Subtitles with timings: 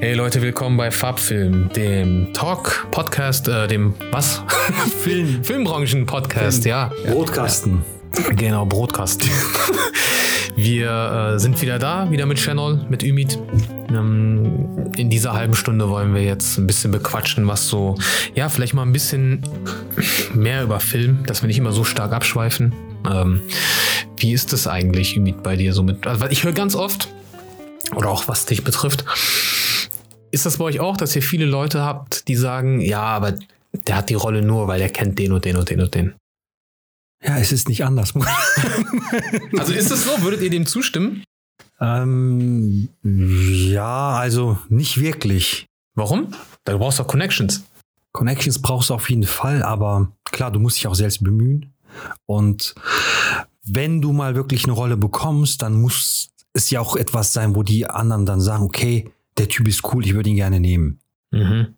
[0.00, 4.44] Hey Leute, willkommen bei Farbfilm, dem Talk-Podcast, äh, dem was?
[5.02, 5.42] Film.
[5.42, 6.92] Filmbranchen-Podcast, ja.
[7.04, 7.84] Brotkasten.
[8.36, 9.28] Genau, Brotkasten.
[10.56, 13.40] Wir äh, sind wieder da, wieder mit Channel, mit Ümit.
[13.88, 17.96] Ähm, in dieser halben Stunde wollen wir jetzt ein bisschen bequatschen, was so,
[18.36, 19.42] ja, vielleicht mal ein bisschen
[20.32, 22.72] mehr über Film, dass wir nicht immer so stark abschweifen.
[23.10, 23.40] Ähm,
[24.16, 26.06] wie ist es eigentlich, Ümit, bei dir so mit?
[26.06, 27.08] Also, weil ich höre ganz oft,
[27.96, 29.04] oder auch was dich betrifft,
[30.30, 33.34] ist das bei euch auch, dass ihr viele Leute habt, die sagen, ja, aber
[33.72, 36.14] der hat die Rolle nur, weil er kennt den und den und den und den.
[37.22, 38.14] Ja, es ist nicht anders.
[39.58, 40.22] Also ist es so?
[40.22, 41.24] Würdet ihr dem zustimmen?
[41.80, 45.66] ähm, ja, also nicht wirklich.
[45.94, 46.34] Warum?
[46.64, 47.64] Du brauchst doch Connections.
[48.12, 51.72] Connections brauchst du auf jeden Fall, aber klar, du musst dich auch selbst bemühen.
[52.26, 52.74] Und
[53.64, 57.62] wenn du mal wirklich eine Rolle bekommst, dann muss es ja auch etwas sein, wo
[57.62, 61.00] die anderen dann sagen, okay, der Typ ist cool, ich würde ihn gerne nehmen.
[61.30, 61.74] Mhm.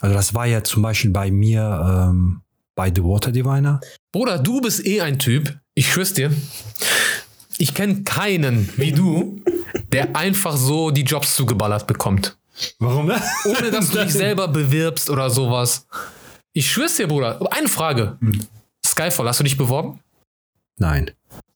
[0.00, 2.40] Also das war ja zum Beispiel bei mir ähm,
[2.74, 3.80] bei The Water Diviner.
[4.12, 6.32] Bruder, du bist eh ein Typ, ich schwör's dir.
[7.58, 9.42] Ich kenne keinen wie du,
[9.92, 12.38] der einfach so die Jobs zugeballert bekommt.
[12.78, 13.06] Warum?
[13.06, 13.20] ne?
[13.44, 15.86] Ohne dass du dich selber bewirbst oder sowas.
[16.52, 17.38] Ich schwör's dir, Bruder.
[17.52, 18.18] Eine Frage.
[18.84, 20.00] Skyfall, hast du dich beworben?
[20.76, 21.10] Nein.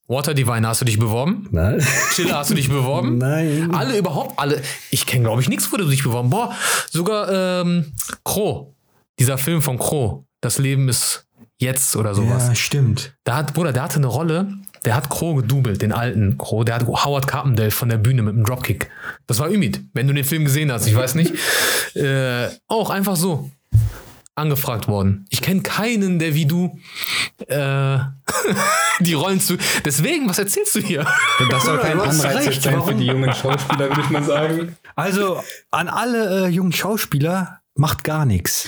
[0.07, 1.47] Water Diviner, hast du dich beworben?
[1.51, 1.83] Nein.
[2.13, 3.17] Chiller, hast du dich beworben?
[3.19, 3.73] Nein.
[3.73, 4.61] Alle überhaupt, alle.
[4.91, 6.29] Ich kenne, glaube ich, nichts, wo du dich beworben.
[6.29, 6.53] Boah,
[6.89, 8.67] sogar ähm, Crow.
[9.19, 10.23] Dieser Film von Crow.
[10.41, 11.25] Das Leben ist
[11.57, 12.47] jetzt oder sowas.
[12.49, 13.15] Ja, stimmt.
[13.23, 14.47] Da hat, Bruder, der hatte eine Rolle,
[14.83, 16.63] der hat Crow gedoubelt, den alten Crow.
[16.63, 18.91] Der hat Howard Carpendale von der Bühne mit dem Dropkick.
[19.25, 21.33] Das war Ümit, wenn du den Film gesehen hast, ich weiß nicht.
[21.95, 23.49] äh, auch einfach so
[24.35, 25.25] angefragt worden.
[25.29, 26.77] Ich kenne keinen, der wie du
[27.47, 27.97] äh,
[28.99, 29.57] die Rollen zu.
[29.83, 31.05] Deswegen, was erzählst du hier?
[31.49, 34.77] Das soll kein Anreiz sein für die jungen Schauspieler, würde ich mal sagen.
[34.95, 38.67] Also an alle äh, jungen Schauspieler macht gar nichts.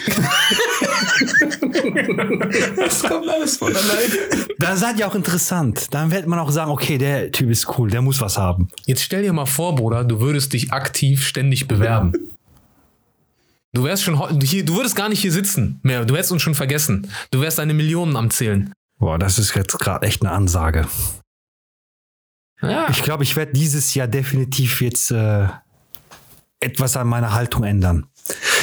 [2.75, 4.47] Das kommt alles von alleine.
[4.59, 5.93] Dann seid ihr auch interessant.
[5.93, 8.67] Dann wird man auch sagen, okay, der Typ ist cool, der muss was haben.
[8.85, 12.13] Jetzt stell dir mal vor, Bruder, du würdest dich aktiv ständig bewerben.
[13.77, 16.03] Du wärst schon hier, du würdest gar nicht hier sitzen mehr.
[16.03, 17.11] Du hättest uns schon vergessen.
[17.29, 18.73] Du wärst deine Millionen am Zählen.
[18.97, 20.87] Boah, das ist jetzt gerade echt eine Ansage.
[22.61, 22.87] Ja.
[22.89, 25.47] Ich glaube, ich werde dieses Jahr definitiv jetzt äh,
[26.59, 28.07] etwas an meiner Haltung ändern.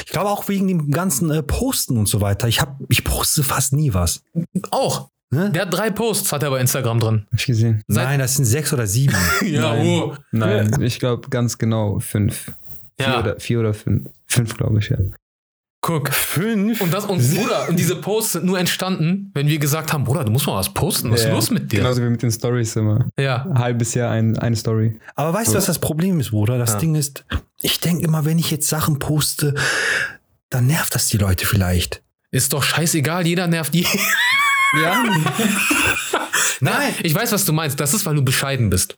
[0.04, 2.48] Ich glaube auch wegen dem ganzen äh, Posten und so weiter.
[2.48, 4.20] Ich hab, ich poste fast nie was.
[4.72, 5.10] Auch.
[5.30, 5.50] Ne?
[5.52, 7.26] Der hat drei Posts, hat er bei Instagram drin.
[7.30, 7.82] Hab ich gesehen.
[7.86, 9.14] Seit- Nein, das sind sechs oder sieben.
[9.42, 10.16] Ja, oh.
[10.32, 12.46] Nein, ich glaube ganz genau fünf.
[12.98, 13.20] Vier, Ja.
[13.20, 14.08] oder, vier oder fünf.
[14.34, 14.98] Fünf, glaube ich, ja.
[15.80, 16.08] Guck.
[16.14, 16.80] Fünf?
[16.80, 20.24] Und das, und Bruder, und diese Posts sind nur entstanden, wenn wir gesagt haben, Bruder,
[20.24, 21.10] du musst mal was posten.
[21.10, 21.32] Was ist Ja.
[21.34, 21.80] los mit dir?
[21.80, 23.06] Genauso wie mit den Stories immer.
[23.18, 23.44] Ja.
[23.44, 24.98] Ein halbes Jahr ein, eine Story.
[25.14, 26.56] Aber weißt du, was das Problem ist, Bruder?
[26.58, 26.78] Das Ja.
[26.78, 27.24] Ding ist,
[27.60, 29.54] ich denke immer, wenn ich jetzt Sachen poste,
[30.48, 32.02] dann nervt das die Leute vielleicht.
[32.30, 33.88] Ist doch scheißegal, jeder nervt jeden.
[34.82, 35.04] Ja.
[36.60, 36.94] Nein.
[37.04, 37.78] Ich weiß, was du meinst.
[37.78, 38.96] Das ist, weil du bescheiden bist.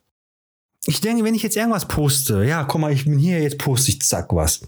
[0.85, 3.91] Ich denke, wenn ich jetzt irgendwas poste, ja, guck mal, ich bin hier, jetzt poste
[3.91, 4.61] ich zack was.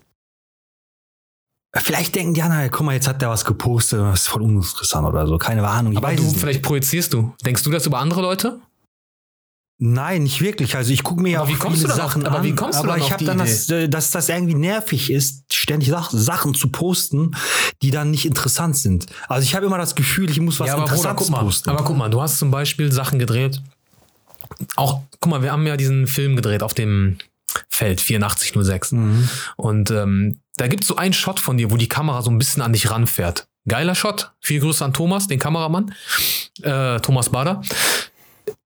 [1.76, 5.08] Vielleicht denken die anderen, guck mal, jetzt hat der was gepostet, das ist voll uninteressant
[5.08, 5.96] oder so, keine Ahnung.
[5.98, 7.34] Aber du, vielleicht projizierst du.
[7.46, 8.60] Denkst du das über andere Leute?
[9.82, 10.76] Nein, nicht wirklich.
[10.76, 12.44] Also ich gucke mir ja auch wie kommst viele du dann auf- Sachen aber an.
[12.44, 15.54] wie kommst du aber dann ich habe dann das, äh, dass das irgendwie nervig ist,
[15.54, 17.32] ständig Sach Sachen zu posten,
[17.82, 19.06] die dann nicht interessant sind.
[19.30, 21.42] Also ich habe immer das Gefühl, ich muss was ja, aber Bruder, Interessantes guck mal.
[21.44, 21.70] posten.
[21.70, 23.62] Aber guck mal, du hast zum Beispiel Sachen gedreht.
[24.76, 27.18] Auch, guck mal, wir haben ja diesen Film gedreht auf dem
[27.70, 28.92] Feld 8406.
[28.92, 29.30] Mhm.
[29.56, 32.38] Und ähm, da gibt es so einen Shot von dir, wo die Kamera so ein
[32.38, 33.48] bisschen an dich ranfährt.
[33.68, 34.32] Geiler Shot.
[34.42, 35.94] Viel Grüße an Thomas, den Kameramann.
[36.62, 37.62] Äh, Thomas Bader.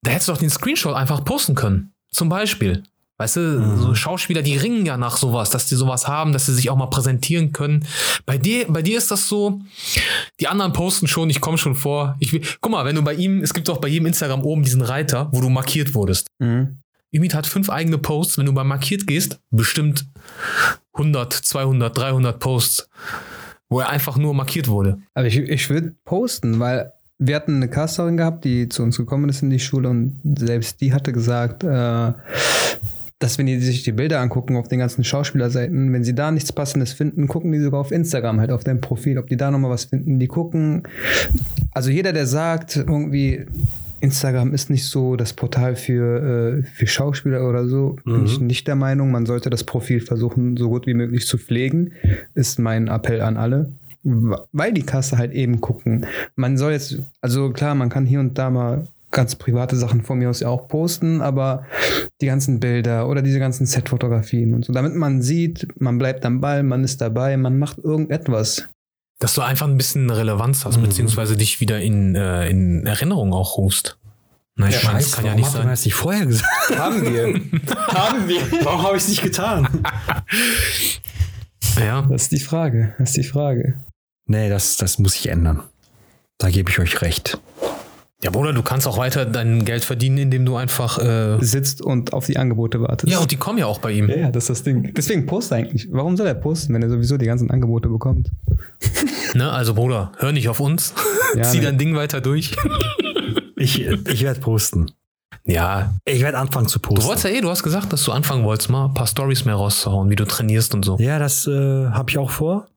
[0.01, 1.93] Da hättest du doch den Screenshot einfach posten können.
[2.11, 2.83] Zum Beispiel.
[3.17, 6.53] Weißt du, so Schauspieler, die ringen ja nach sowas, dass die sowas haben, dass sie
[6.55, 7.85] sich auch mal präsentieren können.
[8.25, 9.61] Bei dir, bei dir ist das so,
[10.39, 12.15] die anderen posten schon, ich komme schon vor.
[12.19, 14.63] Ich will, guck mal, wenn du bei ihm, es gibt doch bei jedem Instagram oben
[14.63, 16.25] diesen Reiter, wo du markiert wurdest.
[16.39, 16.79] Mhm.
[17.13, 18.37] Ümit hat fünf eigene Posts.
[18.37, 20.05] Wenn du bei markiert gehst, bestimmt
[20.93, 22.89] 100, 200, 300 Posts,
[23.69, 24.99] wo er einfach nur markiert wurde.
[25.13, 29.29] Aber ich, ich würde posten, weil wir hatten eine Casterin gehabt, die zu uns gekommen
[29.29, 32.13] ist in die Schule und selbst die hatte gesagt, äh,
[33.19, 36.51] dass wenn die sich die Bilder angucken auf den ganzen Schauspielerseiten, wenn sie da nichts
[36.51, 39.71] Passendes finden, gucken die sogar auf Instagram halt auf deinem Profil, ob die da nochmal
[39.71, 40.19] was finden.
[40.19, 40.83] Die gucken,
[41.71, 43.45] also jeder, der sagt, irgendwie
[44.03, 48.67] Instagram ist nicht so das Portal für, äh, für Schauspieler oder so, bin ich nicht
[48.67, 49.11] der Meinung.
[49.11, 51.93] Man sollte das Profil versuchen, so gut wie möglich zu pflegen,
[52.35, 53.71] ist mein Appell an alle.
[54.03, 56.05] Weil die Kasse halt eben gucken.
[56.35, 60.19] Man soll jetzt, also klar, man kann hier und da mal ganz private Sachen von
[60.19, 61.65] mir aus ja auch posten, aber
[62.19, 66.41] die ganzen Bilder oder diese ganzen Set-Fotografien und so, damit man sieht, man bleibt am
[66.41, 68.67] Ball, man ist dabei, man macht irgendetwas.
[69.23, 70.81] Dass du einfach ein bisschen Relevanz hast, Mhm.
[70.83, 73.97] beziehungsweise dich wieder in, äh, in Erinnerung auch rufst.
[74.57, 75.65] Na, ich meine, das kann ja nicht sein.
[75.65, 76.51] das nicht vorher gesagt?
[76.77, 77.41] Haben wir.
[77.87, 78.41] Haben wir.
[78.65, 79.67] Warum habe ich es nicht getan?
[81.79, 82.93] Ja, Das ist die Frage.
[82.99, 83.75] Das ist die Frage.
[84.27, 85.63] Nee, das, das muss ich ändern.
[86.37, 87.39] Da gebe ich euch recht.
[88.23, 90.97] Ja, Bruder, du kannst auch weiter dein Geld verdienen, indem du einfach.
[90.97, 93.09] Äh, Sitzt und auf die Angebote wartet.
[93.09, 94.07] ja, und die kommen ja auch bei ihm.
[94.09, 94.93] ja, ja, das ist das Ding.
[94.95, 95.87] Deswegen post eigentlich.
[95.91, 98.29] Warum soll er posten, wenn er sowieso die ganzen Angebote bekommt?
[99.35, 99.51] Ne?
[99.51, 100.93] Also, Bruder, hör nicht auf uns.
[101.35, 101.63] Ja, Zieh ne.
[101.65, 102.55] dein Ding weiter durch.
[103.55, 104.91] Ich, ich werde posten.
[105.45, 107.05] Ja, Ich werde anfangen zu du posten.
[107.05, 109.55] wolltest ja eh, du hast gesagt, dass du anfangen wolltest, mal ein paar Stories mehr
[109.55, 110.97] rauszuhauen, wie du trainierst und so.
[110.99, 111.51] Ja, das äh,
[111.87, 112.67] habe ich auch vor.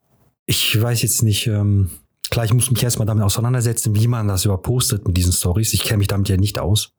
[0.47, 1.91] Ich weiß jetzt nicht, ähm,
[2.31, 5.75] klar, ich muss mich erstmal damit auseinandersetzen, wie man das überhaupt postet mit diesen Stories.
[5.75, 6.91] Ich kenne mich damit ja nicht aus.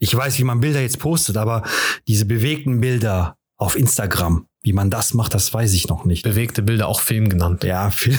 [0.00, 1.62] Ich weiß, wie man Bilder jetzt postet, aber
[2.08, 6.22] diese bewegten Bilder auf Instagram, wie man das macht, das weiß ich noch nicht.
[6.22, 7.64] Bewegte Bilder, auch Film genannt.
[7.64, 8.16] Ja, Film.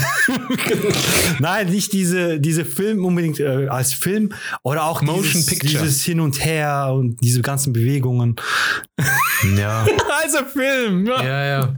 [1.40, 4.32] Nein, nicht diese, diese Film unbedingt äh, als Film
[4.62, 5.84] oder auch Motion dieses, Picture.
[5.84, 8.36] dieses Hin und Her und diese ganzen Bewegungen.
[9.58, 9.86] Ja.
[10.24, 11.06] Also Film.
[11.06, 11.76] ja, ja.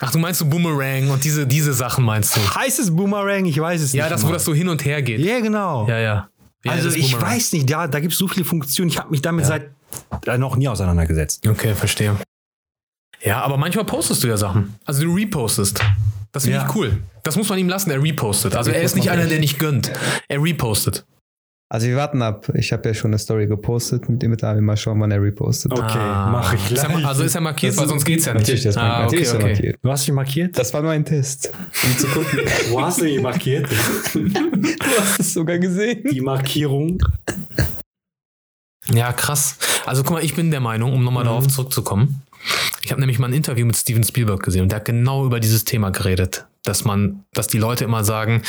[0.00, 2.40] Ach, du meinst so Boomerang und diese, diese Sachen meinst du?
[2.54, 3.46] Heißt es Boomerang?
[3.46, 4.12] Ich weiß es Ja, nicht.
[4.12, 4.32] das, wo mal.
[4.34, 5.20] das so hin und her geht.
[5.20, 5.88] Ja, genau.
[5.88, 6.28] Ja, ja.
[6.64, 8.90] ja also ich weiß nicht, ja, da gibt es so viele Funktionen.
[8.90, 9.70] Ich habe mich damit seit
[10.26, 11.46] äh, noch nie auseinandergesetzt.
[11.46, 12.16] Okay, verstehe.
[13.22, 14.74] Ja, aber manchmal postest du ja Sachen.
[14.84, 15.80] Also du repostest.
[16.32, 16.66] Das finde Ja.
[16.68, 16.98] ich cool.
[17.22, 18.54] Das muss man ihm lassen, er repostet.
[18.54, 19.90] Also er ist nicht einer, der nicht gönnt.
[20.28, 21.04] Er repostet.
[21.68, 22.48] Also wir warten ab.
[22.54, 24.62] Ich habe ja schon eine Story gepostet mit dem mit David.
[24.62, 25.72] Mal schauen, wann er repostet.
[25.72, 26.28] Okay, Ah.
[26.30, 27.04] mach ich Ist er, gleich.
[27.04, 28.42] also ist er markiert, Das weil sonst geht's ja nicht.
[28.42, 29.52] Natürlich, das ah, natürlich okay, ist er okay.
[29.52, 29.78] markiert.
[29.82, 30.58] Du hast mich markiert?
[30.58, 31.50] Das war nur ein Test,
[31.82, 32.38] um zu gucken.
[32.70, 33.68] Wo hast du die markiert?
[34.14, 34.30] du
[35.00, 36.04] hast es sogar gesehen.
[36.08, 36.98] die Markierung.
[38.92, 39.56] Ja, krass.
[39.84, 41.28] Also guck mal, ich bin der Meinung, um nochmal Mhm.
[41.28, 42.22] darauf zurückzukommen.
[42.82, 45.40] Ich habe nämlich mal ein Interview mit Steven Spielberg gesehen und der hat genau über
[45.40, 48.42] dieses Thema geredet, dass man, dass die Leute immer sagen,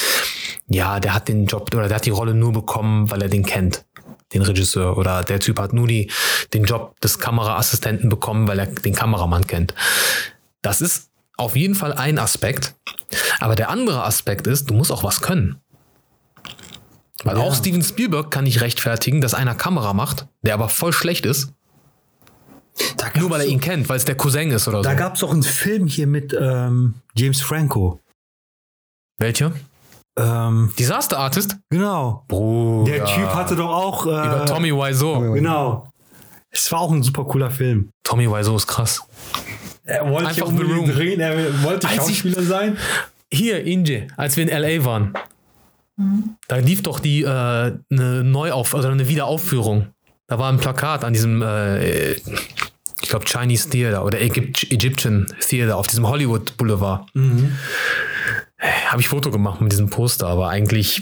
[0.67, 3.45] ja, der hat den Job oder der hat die Rolle nur bekommen, weil er den
[3.45, 3.85] kennt,
[4.33, 6.11] den Regisseur oder der Typ hat nur die,
[6.53, 9.73] den Job des Kameraassistenten bekommen, weil er den Kameramann kennt.
[10.61, 12.75] Das ist auf jeden Fall ein Aspekt,
[13.39, 15.57] aber der andere Aspekt ist, du musst auch was können.
[17.23, 17.43] Weil Ja.
[17.43, 21.53] auch Steven Spielberg kann nicht rechtfertigen, dass einer Kamera macht, der aber voll schlecht ist,
[23.19, 24.83] nur weil er ihn kennt, weil es der Cousin ist oder so.
[24.83, 27.99] Da gab es auch einen Film hier mit ähm, James Franco.
[29.19, 29.51] Welche?
[30.17, 31.57] Ähm, Disaster Artist?
[31.69, 32.23] genau.
[32.27, 32.91] Bruder.
[32.91, 34.05] Der Typ hatte doch auch.
[34.05, 35.31] Äh, Über Tommy Wiseau.
[35.33, 35.89] Genau.
[36.49, 37.89] Es war auch ein super cooler Film.
[38.03, 39.03] Tommy Wiseau ist krass.
[39.83, 40.89] Er wollte Einfach The Room.
[40.91, 42.77] drehen, er wollte Als ich- Schauspieler sein.
[43.31, 44.85] Hier, Inje, als wir in L.A.
[44.85, 45.13] waren,
[46.47, 49.87] da lief doch die äh, eine Neuauf oder eine Wiederaufführung.
[50.27, 52.15] Da war ein Plakat an diesem, äh,
[53.07, 57.07] ich glaube, Chinese Theater oder Egypt Egyptian Theater auf diesem Hollywood Boulevard.
[58.89, 61.01] Habe ich Foto gemacht mit diesem Poster, aber eigentlich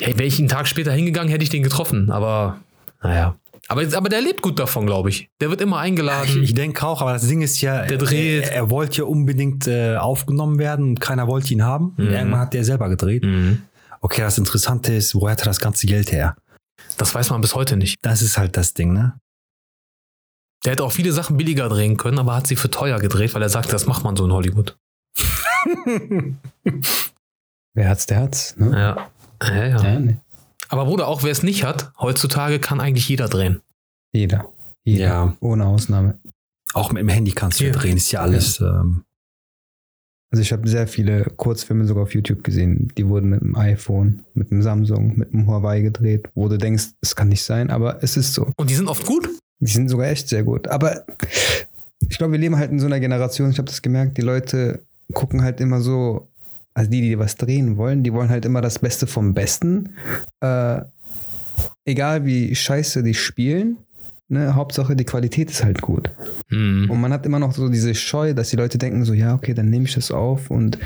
[0.00, 2.10] hey, wäre ich einen Tag später hingegangen, hätte ich den getroffen.
[2.10, 2.60] Aber
[3.02, 3.36] naja.
[3.66, 5.28] Aber, aber der lebt gut davon, glaube ich.
[5.42, 6.42] Der wird immer Ich, eingeladen.
[6.42, 8.44] ich denke auch, aber das Ding ist ja, Der dreht.
[8.44, 11.92] Er, er wollte ja unbedingt äh, aufgenommen werden und keiner wollte ihn haben.
[11.98, 12.08] Mhm.
[12.08, 13.24] Irgendwann hat er selber gedreht.
[13.24, 13.60] Mhm.
[14.00, 16.34] Okay, das Interessante ist, woher hat er das ganze Geld her?
[16.96, 17.96] Das weiß man bis heute nicht.
[18.00, 19.20] Das ist halt das Ding, ne?
[20.64, 23.42] Der hätte auch viele Sachen billiger drehen können, aber hat sie für teuer gedreht, weil
[23.42, 24.76] er sagte, das macht man so in Hollywood.
[27.74, 28.56] Wer hat's, der hat's.
[28.56, 28.70] Ne?
[28.72, 29.10] Ja.
[29.42, 29.82] Ja, ja.
[29.82, 30.16] Ja, nee.
[30.68, 33.62] Aber Bruder, auch wer es nicht hat, heutzutage kann eigentlich jeder drehen.
[34.12, 34.48] Jeder.
[34.84, 35.04] Jeder.
[35.06, 35.36] Ja.
[35.40, 36.18] Ohne Ausnahme.
[36.74, 37.76] Auch mit dem Handy kannst du ja Ja.
[37.78, 38.60] drehen, ist ja alles.
[38.60, 39.04] Ähm,
[40.30, 42.92] Also ich habe sehr viele Kurzfilme sogar auf YouTube gesehen.
[42.98, 46.88] Die wurden mit dem iPhone, mit dem Samsung, mit dem Huawei gedreht, wo du denkst,
[47.00, 48.52] es kann nicht sein, aber es ist so.
[48.56, 49.26] Und die sind oft gut.
[49.60, 50.68] Die sind sogar echt sehr gut.
[50.68, 51.04] Aber
[52.08, 54.84] ich glaube, wir leben halt in so einer Generation, ich habe das gemerkt, die Leute
[55.12, 56.28] gucken halt immer so,
[56.74, 59.96] also die, die was drehen wollen, die wollen halt immer das Beste vom Besten.
[60.40, 60.82] Äh,
[61.84, 63.78] egal wie scheiße die spielen,
[64.28, 66.10] ne, Hauptsache die Qualität ist halt gut.
[66.50, 66.90] Mhm.
[66.90, 69.54] Und man hat immer noch so diese Scheu, dass die Leute denken so, ja, okay,
[69.54, 70.78] dann nehme ich das auf und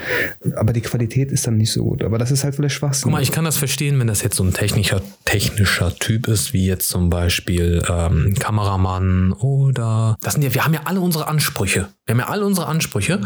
[0.57, 2.03] aber die Qualität ist dann nicht so gut.
[2.03, 3.05] Aber das ist halt vielleicht Schwachsinn.
[3.05, 6.53] Guck mal, ich kann das verstehen, wenn das jetzt so ein technischer, technischer Typ ist,
[6.53, 11.29] wie jetzt zum Beispiel ähm, Kameramann oder das sind ja, wir haben ja alle unsere
[11.29, 11.89] Ansprüche.
[12.07, 13.21] Wir haben ja alle unsere Ansprüche.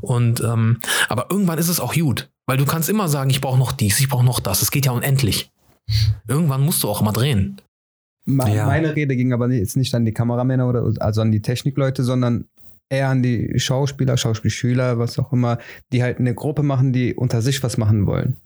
[0.00, 2.30] Und ähm, aber irgendwann ist es auch gut.
[2.46, 4.62] Weil du kannst immer sagen, ich brauche noch dies, ich brauche noch das.
[4.62, 5.50] Es geht ja unendlich.
[6.28, 7.60] Irgendwann musst du auch mal drehen.
[8.26, 8.66] Ja.
[8.66, 12.46] Meine Rede ging aber jetzt nicht an die Kameramänner oder also an die Technikleute, sondern
[12.88, 15.58] eher an die Schauspieler, Schauspielschüler, was auch immer,
[15.92, 18.36] die halt eine Gruppe machen, die unter sich was machen wollen.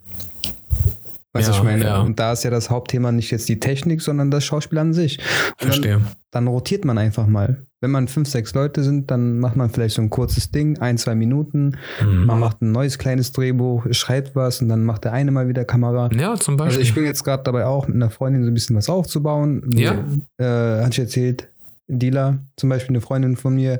[1.37, 1.83] Weißt du, Ja, ich meine?
[1.83, 2.01] ja.
[2.01, 5.19] Und da ist ja das Hauptthema nicht jetzt die Technik, sondern das Schauspiel an sich.
[5.61, 5.93] Und Verstehe.
[5.93, 7.63] Dann, dann rotiert man einfach mal.
[7.79, 10.97] Wenn man fünf, sechs Leute sind, dann macht man vielleicht so ein kurzes Ding, ein,
[10.97, 11.77] zwei Minuten.
[12.03, 12.25] Mhm.
[12.25, 15.63] Man macht ein neues kleines Drehbuch, schreibt was und dann macht der eine mal wieder
[15.63, 16.09] Kamera.
[16.11, 16.79] Ja, zum Beispiel.
[16.79, 19.61] Also ich bin jetzt gerade dabei auch mit einer Freundin so ein bisschen was aufzubauen.
[19.75, 20.03] Ja.
[20.37, 21.49] Äh, hat ich erzählt,
[21.87, 23.77] Dila, zum Beispiel eine Freundin von mir.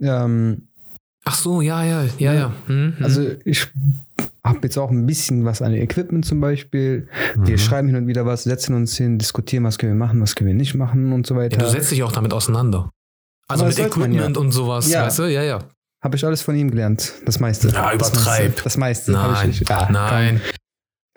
[0.00, 0.68] Ähm,
[1.30, 2.52] Ach so, ja, ja, ja, ja.
[2.66, 2.94] Mhm.
[3.00, 3.68] also ich
[4.44, 7.06] habe jetzt auch ein bisschen was an Equipment zum Beispiel.
[7.36, 7.58] Wir Mhm.
[7.58, 10.48] schreiben hin und wieder was, setzen uns hin, diskutieren, was können wir machen, was können
[10.48, 11.58] wir nicht machen und so ja, weiter.
[11.58, 12.90] du setzt dich auch damit auseinander.
[13.46, 14.40] Also Aber mit das Equipment ja.
[14.42, 15.04] und sowas, Ja.
[15.06, 15.22] weißt du?
[15.32, 15.58] Ja, ja.
[16.02, 17.12] habe ich alles von ihm gelernt.
[17.26, 17.68] Das meiste.
[17.68, 18.42] Ja, Das übertreib.
[18.48, 18.62] meiste.
[18.64, 19.12] Das meiste.
[19.12, 19.60] Nein, ich.
[19.68, 20.40] Ja, nein.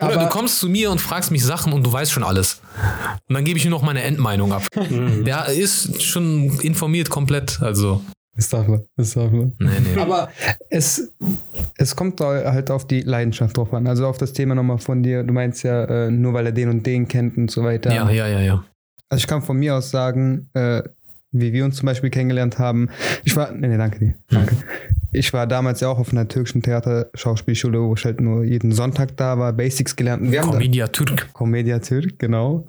[0.02, 2.60] Oder Aber du kommst zu mir und fragst mich Sachen und du weißt schon alles.
[3.28, 4.62] Und dann gebe ich nur noch meine Endmeinung ab.
[4.90, 5.24] Mhm.
[5.24, 7.62] Der ist schon informiert komplett.
[7.62, 8.02] Also,
[8.36, 8.82] das darf man.
[8.96, 9.52] Das darf man.
[9.58, 10.00] nee, nee.
[10.00, 10.28] Aber
[10.70, 11.12] es,
[11.76, 13.86] es kommt halt auf die Leidenschaft drauf an.
[13.86, 15.22] Also auf das Thema nochmal von dir.
[15.22, 17.94] Du meinst ja, äh, nur weil er den und den kennt und so weiter.
[17.94, 18.64] Ja, ja, ja, ja.
[19.08, 20.82] Also ich kann von mir aus sagen, äh,
[21.30, 22.88] wie wir uns zum Beispiel kennengelernt haben.
[23.24, 24.14] Ich war, nee, nee, danke dir.
[24.30, 24.56] Danke.
[25.12, 29.16] Ich war damals ja auch auf einer türkischen Theater-Schauspielschule, wo ich halt nur jeden Sonntag
[29.16, 30.30] da war, Basics gelernt.
[30.30, 31.28] Wir Comedia Türk.
[31.32, 32.66] Comedia Türk, genau.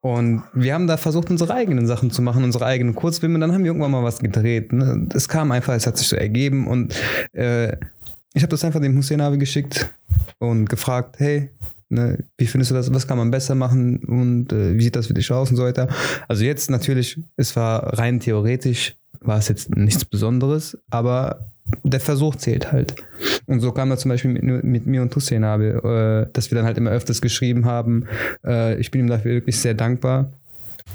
[0.00, 3.38] Und wir haben da versucht, unsere eigenen Sachen zu machen, unsere eigenen Kurzfilme.
[3.38, 4.72] Dann haben wir irgendwann mal was gedreht.
[4.72, 5.08] Ne?
[5.14, 6.68] Es kam einfach, es hat sich so ergeben.
[6.68, 6.94] Und
[7.32, 7.76] äh,
[8.34, 9.90] ich habe das einfach dem Hussein Abi geschickt
[10.38, 11.50] und gefragt, hey,
[11.88, 12.92] ne, wie findest du das?
[12.92, 13.98] Was kann man besser machen?
[14.04, 15.88] Und äh, wie sieht das für dich aus und so weiter?
[16.28, 21.40] Also jetzt natürlich, es war rein theoretisch, war es jetzt nichts Besonderes, aber
[21.82, 22.94] der Versuch zählt halt.
[23.46, 26.64] Und so kam er zum Beispiel mit, mit mir und Hussein äh, dass wir dann
[26.64, 28.06] halt immer öfters geschrieben haben.
[28.44, 30.30] Äh, ich bin ihm dafür wirklich sehr dankbar.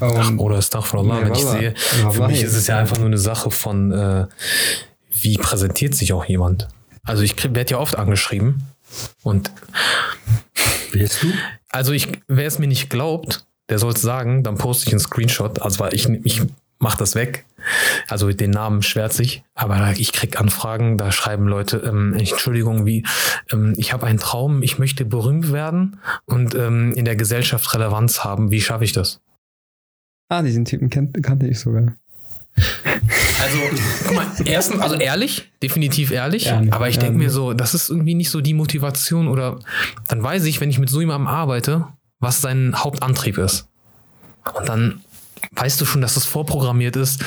[0.00, 1.74] Ach, Und- oder Astaghfirullah, Ja, wenn ich sehe.
[2.02, 4.26] Ja, Für mich ist es ja einfach nur eine Sache von, äh,
[5.10, 6.68] wie präsentiert sich auch jemand.
[7.04, 8.62] Also ich werde ja oft angeschrieben
[9.22, 9.50] und
[10.92, 11.26] Wirst du?
[11.70, 15.00] also ich, wer es mir nicht glaubt, der soll es sagen, dann poste ich einen
[15.00, 15.60] Screenshot.
[15.62, 16.42] Also weil ich, ich
[16.82, 17.46] mach das weg.
[18.08, 23.06] Also den Namen schwärze ich, aber ich krieg Anfragen, da schreiben Leute, ähm, Entschuldigung, wie,
[23.52, 28.24] ähm, ich habe einen Traum, ich möchte berühmt werden und ähm, in der Gesellschaft Relevanz
[28.24, 28.50] haben.
[28.50, 29.20] Wie schaffe ich das?
[30.28, 31.94] Ah, diesen Typen kennt, kannte ich sogar.
[33.40, 33.58] Also,
[34.06, 37.28] guck mal, erstens, also ehrlich, definitiv ehrlich, Ehrlich, aber ich denke ehrlich.
[37.28, 39.60] mir so, das ist irgendwie nicht so die Motivation oder
[40.08, 41.86] dann weiß ich, wenn ich mit so jemandem arbeite,
[42.18, 43.68] was sein Hauptantrieb ist.
[44.54, 45.00] Und dann
[45.54, 47.22] weißt du schon, dass es vorprogrammiert ist,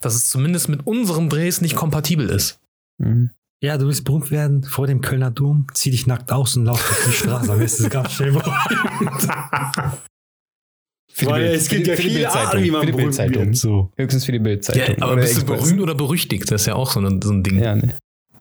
[0.00, 2.58] dass es zumindest mit unserem Drehs nicht kompatibel ist.
[2.98, 3.30] Mhm.
[3.62, 6.90] Ja, du willst berühmt werden vor dem Kölner Dom, zieh dich nackt aus und lauf
[6.90, 8.42] auf die Straße, dann wirst du ganz schnell Weil
[11.42, 13.46] Bild- es gibt ja viele Bildzeitung, Arten, wie man für die berühmt Bildzeitung.
[13.46, 13.56] wird.
[13.56, 13.92] So.
[13.96, 15.02] Höchstens für die Ja, Bildzeitung.
[15.02, 16.50] aber oder bist du berühmt oder berüchtigt?
[16.50, 17.62] Das ist ja auch so ein, so ein Ding.
[17.62, 17.94] Ja, ne.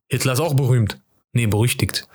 [0.10, 1.00] Hitler ist auch berühmt.
[1.34, 2.08] Nee, berüchtigt.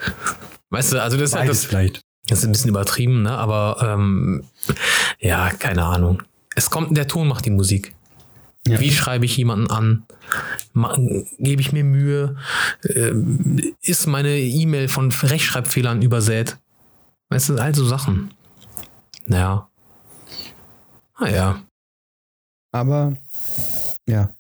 [0.70, 2.00] Weißt du, also das ist ja das, vielleicht.
[2.28, 3.32] Das ist ein bisschen übertrieben, ne?
[3.32, 4.44] Aber ähm,
[5.20, 6.23] ja, keine Ahnung.
[6.56, 7.94] Es kommt, der Ton macht die Musik.
[8.66, 8.80] Ja.
[8.80, 10.02] Wie schreibe ich jemanden an?
[11.38, 12.36] Gebe ich mir Mühe?
[12.88, 16.56] Ähm, ist meine E-Mail von Rechtschreibfehlern übersät?
[17.28, 18.32] Weißt du, all so Sachen.
[19.26, 19.68] Naja.
[21.20, 21.62] Naja.
[22.72, 23.16] Aber
[24.08, 24.30] ja,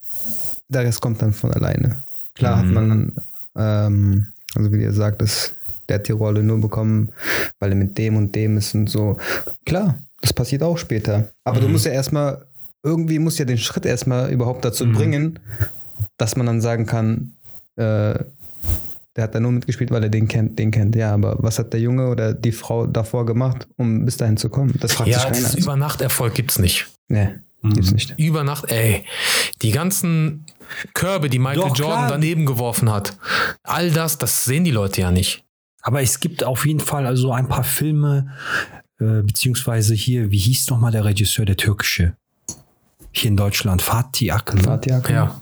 [0.72, 2.02] Rest kommt dann von alleine.
[2.34, 2.74] Klar hat Mhm.
[2.74, 3.16] man dann,
[3.56, 5.54] ähm, also wie ihr sagt, dass
[5.88, 7.12] der hat die Rolle nur bekommen,
[7.60, 9.18] weil er mit dem und dem ist und so.
[9.64, 11.28] Klar, das passiert auch später.
[11.44, 11.72] Aber du Mhm.
[11.72, 12.46] musst ja erstmal,
[12.82, 14.92] irgendwie musst du ja den Schritt erstmal überhaupt dazu Mhm.
[14.92, 15.38] bringen,
[16.18, 17.32] dass man dann sagen kann,
[17.76, 18.18] äh,
[19.16, 20.94] der hat da nur mitgespielt, weil er den kennt, den kennt.
[20.94, 24.50] Ja, aber was hat der Junge oder die Frau davor gemacht, um bis dahin zu
[24.50, 24.74] kommen?
[24.80, 25.56] Das fragt Ja, sich keiner.
[25.58, 26.86] Übernachterfolg gibt's nicht.
[27.08, 27.28] nee,
[27.62, 28.14] gibt's nicht.
[28.18, 29.04] Über Nacht, ey,
[29.62, 30.44] die ganzen
[30.92, 32.10] Körbe, die Michael Doch, Jordan klar.
[32.10, 33.16] daneben geworfen hat,
[33.62, 35.42] all das, das sehen die Leute ja nicht.
[35.82, 38.28] Aber es gibt auf jeden Fall also ein paar Filme,
[39.00, 42.16] äh, beziehungsweise hier, wie hieß nochmal der Regisseur, der türkische?
[43.12, 44.58] Hier in Deutschland, Fatih Akın.
[44.58, 45.14] Fatih Akın.
[45.14, 45.40] Ja.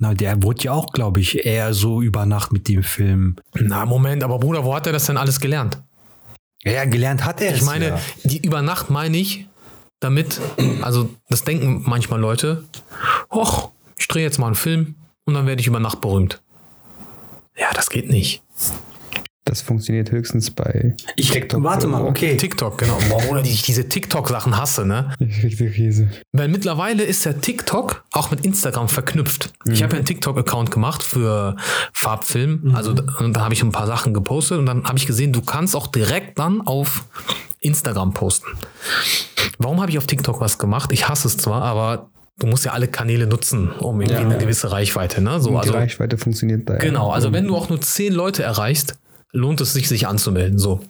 [0.00, 3.36] Na, der wurde ja auch, glaube ich, eher so über Nacht mit dem Film.
[3.54, 5.78] Na, Moment, aber Bruder, wo hat er das denn alles gelernt?
[6.64, 8.00] Ja, gelernt hat er Ich es meine, ja.
[8.24, 9.46] die über Nacht meine ich,
[10.00, 10.40] damit,
[10.82, 12.64] also das denken manchmal Leute,
[13.32, 16.40] hoch, ich drehe jetzt mal einen Film und dann werde ich über Nacht berühmt.
[17.56, 18.42] Ja, das geht nicht.
[19.48, 22.36] Das funktioniert höchstens bei Ich, TikTok warte mal, okay.
[22.36, 22.98] TikTok, genau.
[23.08, 25.14] Boah, ich diese TikTok-Sachen hasse, ne?
[25.20, 26.10] Ich krieg die Krise.
[26.32, 29.54] Weil mittlerweile ist ja TikTok auch mit Instagram verknüpft.
[29.64, 31.56] Ich habe ja einen TikTok-Account gemacht für
[31.94, 32.74] Farbfilm.
[32.74, 35.32] Also da, und da habe ich ein paar Sachen gepostet und dann habe ich gesehen,
[35.32, 37.04] du kannst auch direkt dann auf
[37.60, 38.48] Instagram posten.
[39.58, 40.92] Warum habe ich auf TikTok was gemacht?
[40.92, 44.28] Ich hasse es zwar, aber du musst ja alle Kanäle nutzen, um irgendwie Ja.
[44.28, 45.22] eine gewisse Reichweite.
[45.22, 45.40] Ne?
[45.40, 46.74] So, Und die also, Reichweite funktioniert da.
[46.74, 46.78] ja.
[46.80, 48.94] genau, also wenn du auch nur zehn Leute erreichst,
[49.32, 50.58] lohnt es sich, sich anzumelden.
[50.58, 50.84] So.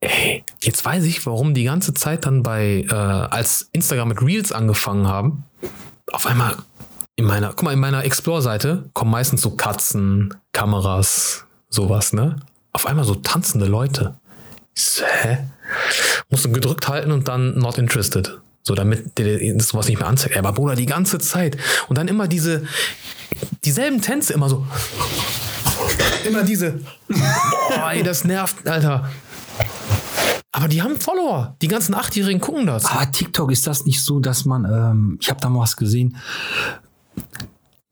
[0.00, 4.52] ey, jetzt weiß ich, warum die ganze Zeit dann bei, äh, als Instagram mit Reels
[4.52, 5.44] angefangen haben,
[6.10, 6.56] auf einmal
[7.16, 12.36] in meiner, guck mal, in meiner Explore-Seite kommen meistens so Katzen, Kameras, sowas, ne?
[12.72, 14.14] Auf einmal so tanzende Leute.
[14.74, 15.46] So, hä?
[16.30, 18.40] Musst du gedrückt halten und dann not interested.
[18.62, 20.36] So, damit dir sowas nicht mehr anzeigt.
[20.36, 21.58] Aber Bruder, die ganze Zeit.
[21.88, 22.64] Und dann immer diese,
[23.64, 24.66] dieselben Tänze, immer so.
[26.26, 26.80] Immer diese.
[27.08, 29.08] Boah, ey, das nervt, Alter.
[30.52, 31.56] Aber die haben Follower.
[31.62, 32.84] Die ganzen Achtjährigen gucken das.
[32.86, 36.16] Aber TikTok ist das nicht so, dass man, ähm, ich habe da mal was gesehen,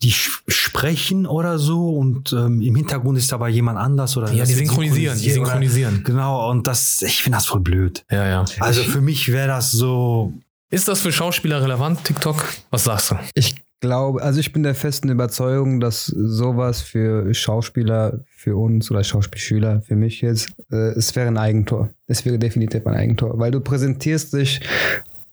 [0.02, 4.52] die sprechen oder so und ähm, im Hintergrund ist dabei jemand anders oder Ja, die
[4.54, 6.04] synchronisieren, die synchronisiert oder- synchronisieren.
[6.04, 8.04] Genau, und das, ich finde das voll blöd.
[8.10, 8.44] Ja, ja.
[8.60, 10.32] Also für mich wäre das so,
[10.70, 12.44] Ist das für Schauspieler relevant, TikTok?
[12.70, 13.18] Was sagst du?
[13.34, 19.04] Ich glaube, also ich bin der festen Überzeugung, dass sowas für Schauspieler, für uns oder
[19.04, 21.90] Schauspielschüler, für mich jetzt, äh, es wäre ein Eigentor.
[22.06, 24.60] Es wäre definitiv ein Eigentor, weil du präsentierst dich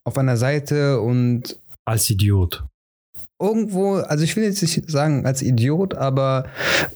[0.04, 2.64] auf einer Seite und als Idiot.
[3.42, 6.46] irgendwo, also ich will jetzt nicht sagen als Idiot, aber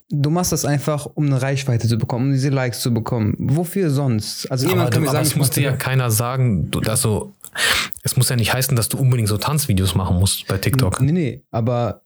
[0.10, 3.36] du machst das einfach, um eine Reichweite zu bekommen, um diese Likes zu bekommen.
[3.40, 4.50] Wofür sonst?
[4.50, 6.12] Also Aber, jemand kann du, mir aber sagen, es ich muss mach- dir ja keiner
[6.12, 7.34] sagen, dass du,
[8.04, 11.02] es muss ja nicht heißen, dass du unbedingt so Tanzvideos machen musst bei TikTok.
[11.02, 12.02] Nee, nee, aber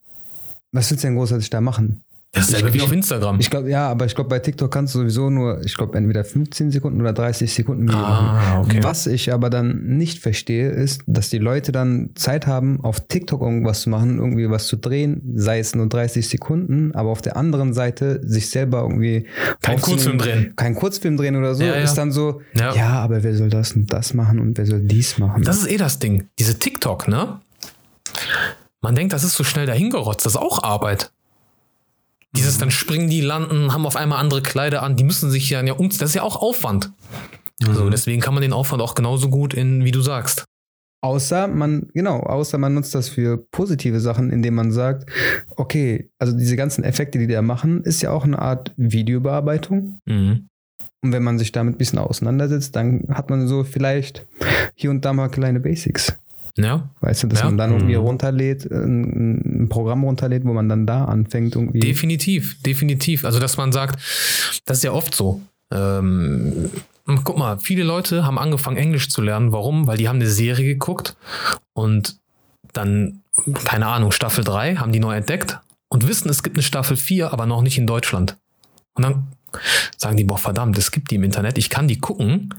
[0.71, 2.03] was willst du denn großartig da machen?
[2.35, 3.39] Dasselbe Ich- wie auf Instagram.
[3.39, 6.23] Ich glaube, ja, aber ich glaube, bei TikTok kannst du sowieso nur, ich glaube, entweder
[6.25, 8.27] 15 Sekunden oder 30 Sekunden Video machen.
[8.27, 8.79] ah, okay.
[8.81, 13.39] Was ich aber dann nicht verstehe, ist, dass die Leute dann Zeit haben, auf TikTok
[13.39, 17.37] irgendwas zu machen, irgendwie was zu drehen, sei es nur 30 Sekunden, aber auf der
[17.37, 19.27] anderen Seite sich selber irgendwie
[19.61, 20.53] Kein Kurzfilm drehen.
[20.55, 21.81] Kein Kurzfilm drehen oder so, Ja, ja.
[21.83, 22.73] ist dann so, Ja.
[22.73, 22.89] ja.
[22.93, 25.43] aber wer soll das und das machen und wer soll dies machen?
[25.43, 26.27] Das ist eh das Ding.
[26.39, 27.39] Diese TikTok, ne?
[28.81, 30.25] Man denkt, das ist so schnell dahingerotzt.
[30.25, 31.11] Das ist auch Arbeit.
[32.35, 35.63] Dieses, dann springen die, landen, haben auf einmal andere Kleider an, die müssen sich ja,
[35.63, 36.91] ja um, das ist ja auch Aufwand.
[37.59, 40.43] So, deswegen kann man den Aufwand auch genauso gut in, wie du sagst.
[41.03, 45.09] Außer man, genau, außer man nutzt das für positive Sachen, indem man sagt,
[45.57, 49.99] okay, also diese ganzen Effekte, die die da machen, ist ja auch eine Art Videobearbeitung.
[50.05, 50.47] Mhm.
[51.03, 54.25] Und wenn man sich damit ein bisschen auseinandersetzt, dann hat man so vielleicht
[54.75, 56.17] hier und da mal kleine Basics.
[56.57, 57.45] Ja, Weißt du, dass Ja.
[57.45, 58.01] man dann irgendwie Mhm.
[58.03, 61.79] runterlädt, ein, ein Programm runterlädt, wo man dann da anfängt, irgendwie.
[61.79, 63.25] definitiv, definitiv.
[63.25, 63.99] Also, dass man sagt,
[64.65, 65.41] das ist ja oft so.
[65.71, 66.69] Ähm,
[67.23, 69.51] guck mal, viele Leute haben angefangen, Englisch zu lernen.
[69.51, 69.87] Warum?
[69.87, 71.15] Weil die haben eine Serie geguckt
[71.73, 72.17] und
[72.73, 73.21] dann,
[73.65, 77.33] keine Ahnung, Staffel 3 haben die neu entdeckt und wissen, es gibt eine Staffel 4,
[77.33, 78.37] aber noch nicht in Deutschland.
[78.93, 79.27] Und dann
[79.97, 82.53] sagen die, boah, verdammt, es gibt die im Internet, ich kann die gucken,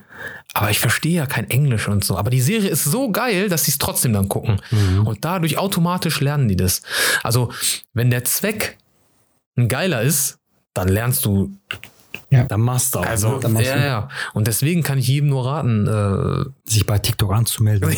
[0.53, 2.17] aber ich verstehe ja kein Englisch und so.
[2.17, 4.61] Aber die Serie ist so geil, dass sie es trotzdem dann gucken.
[4.71, 5.07] Mhm.
[5.07, 6.83] Und dadurch automatisch lernen die das.
[7.23, 7.53] Also,
[7.93, 8.79] wenn der Zweck
[9.57, 10.39] ein geiler ist,
[10.73, 11.53] dann lernst du.
[12.43, 13.39] Dann machst du auch, Also, ne?
[13.41, 14.09] dann machst ja, du- ja.
[14.33, 17.89] Und deswegen kann ich jedem nur raten, äh, sich bei TikTok anzumelden.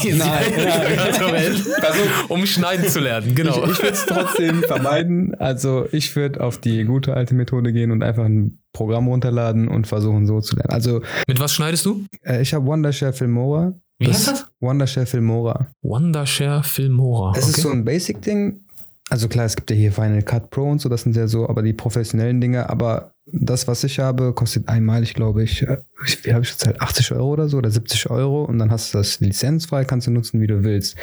[2.29, 3.35] um schneiden zu lernen.
[3.35, 3.65] Genau.
[3.65, 5.35] Ich, ich würde es trotzdem vermeiden.
[5.39, 9.87] Also ich würde auf die gute alte Methode gehen und einfach ein Programm runterladen und
[9.87, 10.71] versuchen so zu lernen.
[10.71, 12.05] Also Mit was schneidest du?
[12.23, 13.73] äh, ich habe Wondershare Filmora.
[13.99, 14.47] Wie heißt das?
[14.61, 15.69] Wondershare Filmora.
[15.83, 17.33] Wondershare Filmora.
[17.37, 18.61] Es ist so ein Basic-Ding.
[19.09, 21.49] Also klar, es gibt ja hier Final Cut Pro und so, das sind ja so,
[21.49, 26.25] aber die professionellen Dinge, aber das, was ich habe, kostet einmalig, glaube ich, äh, ich-
[26.25, 28.93] wie habe ich jetzt halt 80 Euro oder so oder 70 Euro und dann hast
[28.93, 30.97] du das lizenzfrei, kannst du nutzen, wie du willst.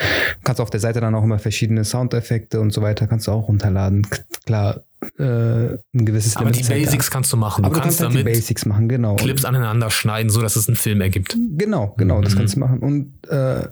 [0.44, 3.48] Kannst auf der Seite dann auch immer verschiedene Soundeffekte und so weiter, kannst du auch
[3.48, 4.06] runterladen.
[4.46, 4.82] Klar,
[5.18, 6.74] äh, ein gewisses aber die ja da.
[6.76, 7.64] Basics kannst du machen.
[7.64, 9.16] Aber du kannst, halt die damit Basics machen, genau.
[9.16, 11.38] Clips aneinander schneiden, so dass es einen Film ergibt.
[11.58, 12.38] Genau, genau, das Mhm.
[12.40, 12.80] kannst du machen.
[12.80, 13.68] Und äh,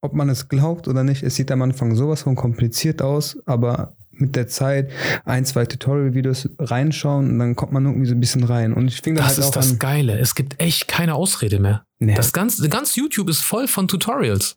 [0.00, 3.96] ob man es glaubt oder nicht, es sieht am Anfang sowas von kompliziert aus, aber
[4.10, 4.90] mit der Zeit
[5.24, 8.72] ein, zwei Tutorial-Videos reinschauen und dann kommt man irgendwie so ein bisschen rein.
[8.72, 9.78] Und ich fing dann Das halt ist auch das an.
[9.78, 10.18] Geile.
[10.18, 11.84] Es gibt echt keine Ausrede mehr.
[11.98, 12.14] Nee.
[12.14, 14.56] Das ganze, ganz YouTube ist voll von Tutorials.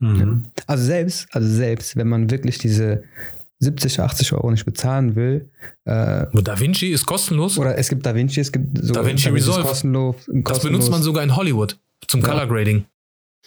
[0.00, 0.44] Mhm.
[0.66, 3.02] Also selbst, also selbst, wenn man wirklich diese
[3.58, 5.50] 70, 80 Euro nicht bezahlen will,
[5.84, 7.58] äh, Und DaVinci ist kostenlos.
[7.58, 9.62] oder es gibt DaVinci, es gibt so DaVinci ist Resolve.
[9.62, 10.44] kostenlos, kostenlos.
[10.44, 12.28] das benutzt man sogar in Hollywood zum Ja.
[12.28, 12.84] Color Grading.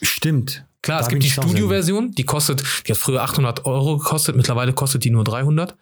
[0.01, 0.65] Stimmt.
[0.81, 4.35] Klar, es Da gibt bin die Studio-Version, die kostet, die hat früher 800 Euro gekostet,
[4.35, 5.75] mittlerweile kostet die nur 300.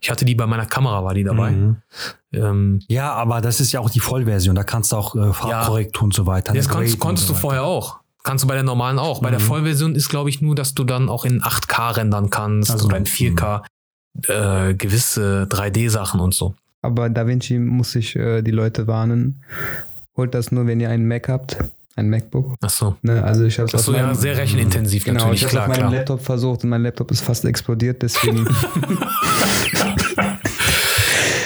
[0.00, 1.52] Ich hatte die bei meiner Kamera, war die dabei.
[1.52, 1.76] Mhm.
[2.32, 4.54] Ähm, Ja, aber das ist ja auch die Vollversion.
[4.54, 6.52] Da kannst du auch äh, Farbkorrektur und so weiter.
[6.52, 7.40] das graden konntest, konntest so du weiter.
[7.40, 8.00] vorher auch.
[8.22, 9.22] Kannst du bei der normalen auch.
[9.22, 9.44] Bei der Mhm.
[9.44, 12.96] Vollversion ist, glaube ich, nur, dass du dann auch in 8K rendern kannst Also, oder
[12.98, 13.62] in 4K
[14.28, 16.54] äh, gewisse 3D-Sachen und so.
[16.82, 19.42] Aber DaVinci muss ich äh, die Leute warnen.
[20.16, 21.56] Holt das nur, wenn ihr einen Mac habt,
[21.96, 22.54] ein MacBook.
[22.60, 22.96] Ach so.
[23.02, 25.90] Ne, also ich habe so ja sehr rechenintensiv Genau, natürlich, ich habe meinem klar.
[25.92, 28.46] Laptop versucht und mein Laptop ist fast explodiert, deswegen.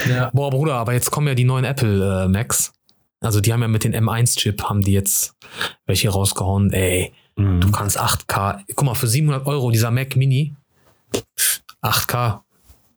[0.08, 0.30] Ja.
[0.32, 2.72] Boah, Bruder, aber jetzt kommen ja die neuen Apple äh, Macs.
[3.20, 5.34] Also die haben ja mit den M1-Chip, haben die jetzt
[5.86, 6.72] welche rausgehauen.
[6.72, 7.60] Ey, Mhm.
[7.60, 10.56] du kannst 8K, guck mal, für 700 Euro dieser Mac Mini,
[11.82, 12.40] 8K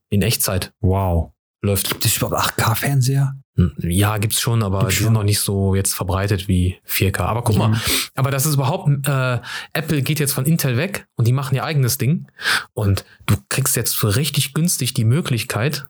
[0.10, 1.32] in Echtzeit Wow.
[1.62, 1.89] Läuft.
[1.89, 3.36] Gibt es überhaupt 8K-Fernseher?
[3.56, 7.19] Hm, Ja, gibt's schon, aber Gibt's die sind noch nicht so jetzt verbreitet wie 4K.
[7.19, 7.80] Aber guck mal,
[8.15, 9.39] aber das ist überhaupt, äh,
[9.74, 12.28] Apple geht jetzt von Intel weg und die machen ihr eigenes Ding.
[12.74, 15.86] Und du kriegst jetzt für richtig günstig die Möglichkeit,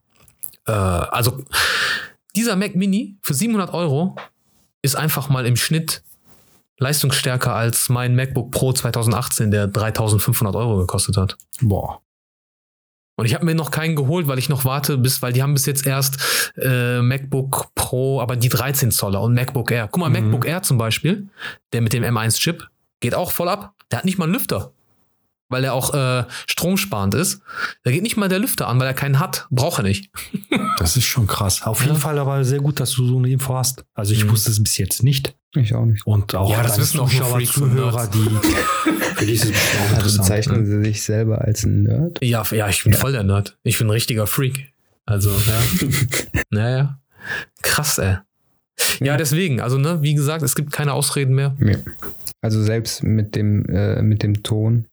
[0.68, 1.44] äh, also
[2.36, 4.16] dieser Mac Mini für 700 Euro
[4.82, 6.04] ist einfach mal im Schnitt
[6.80, 11.38] leistungsstärker als mein MacBook Pro 2018, der 3500 Euro gekostet hat.
[11.62, 12.02] Boah.
[13.22, 15.54] Und ich habe mir noch keinen geholt, weil ich noch warte, bis, weil die haben
[15.54, 16.18] bis jetzt erst
[16.58, 19.90] äh, MacBook Pro, aber die 13 Zoller und MacBook Air.
[19.92, 20.32] Guck mal, Mhm.
[20.32, 21.28] MacBook Air zum Beispiel,
[21.72, 22.68] der mit dem M1-Chip,
[23.00, 23.76] geht auch voll ab.
[23.92, 24.72] Der hat nicht mal einen Lüfter.
[25.52, 27.42] Weil er auch äh, stromsparend ist.
[27.84, 29.48] Da geht nicht mal der Lüfter an, weil er keinen hat.
[29.52, 30.10] Braucht er nicht.
[30.80, 31.62] Das ist schon krass.
[31.64, 31.88] Auf Ja.
[31.88, 33.84] jeden Fall aber sehr gut, dass du so eine Info hast.
[33.94, 34.32] Also ich Mhm.
[34.32, 35.36] wusste es bis jetzt nicht.
[35.56, 36.08] Ich auch nicht.
[36.08, 38.18] Und auch Ja, das wissen auch Zuschauer, Zuhörer, die
[39.16, 40.18] für dieses auch Also interessant.
[40.22, 42.18] bezeichnen sie sich selber als ein Nerd?
[42.24, 43.58] Ja, ja, ich bin voll der Nerd.
[43.64, 44.72] Ich bin ein richtiger Freak.
[45.06, 45.88] Also, ja.
[46.50, 47.00] naja.
[47.62, 48.18] Krass, ey.
[49.02, 51.56] Ja, deswegen, also, ne, wie gesagt, es gibt keine Ausreden mehr.
[51.60, 51.78] Nee.
[52.42, 54.88] Also selbst mit dem, äh, mit dem Ton,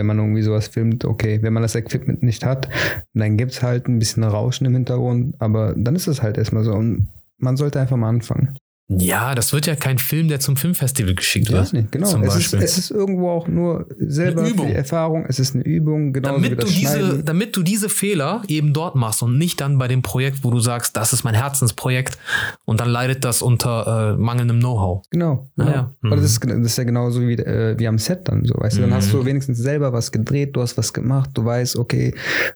[0.00, 2.70] wenn man irgendwie sowas filmt, okay, wenn man das Equipment nicht hat,
[3.12, 6.64] dann gibt es halt ein bisschen Rauschen im Hintergrund, aber dann ist es halt erstmal
[6.64, 6.72] so.
[6.72, 8.56] Und man sollte einfach mal anfangen.
[8.98, 11.72] Ja, das wird ja kein Film, der zum Filmfestival geschickt Ja, wird.
[11.72, 12.08] nee, genau.
[12.08, 14.66] Zum Es ist, es ist irgendwo auch nur selber Eine Übung.
[14.66, 15.24] die Erfahrung.
[15.28, 18.72] Es ist eine Übung, genauso wie damit, du das diese, damit du diese Fehler eben
[18.72, 22.18] dort machst und nicht dann bei dem Projekt, wo du sagst, das ist mein Herzensprojekt
[22.64, 25.02] und dann leidet das unter äh, mangelndem Know-how.
[25.10, 25.46] Genau.
[25.56, 25.70] Genau.
[25.70, 25.90] ja.
[26.02, 28.78] Aber das ist, das ist ja genauso wie, äh, wie am Set dann so, weißt
[28.78, 28.80] du?
[28.80, 28.94] Dann Mhm.
[28.94, 32.12] hast du wenigstens selber was gedreht, du hast was gemacht, du weißt, okay,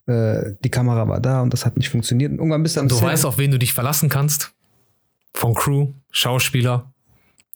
[0.06, 2.32] äh, die Kamera war da und das hat nicht funktioniert.
[2.32, 3.04] Und irgendwann bist du am Du Set.
[3.04, 4.52] weißt, auf wen du dich verlassen kannst.
[5.34, 6.90] Von Crew, Schauspieler.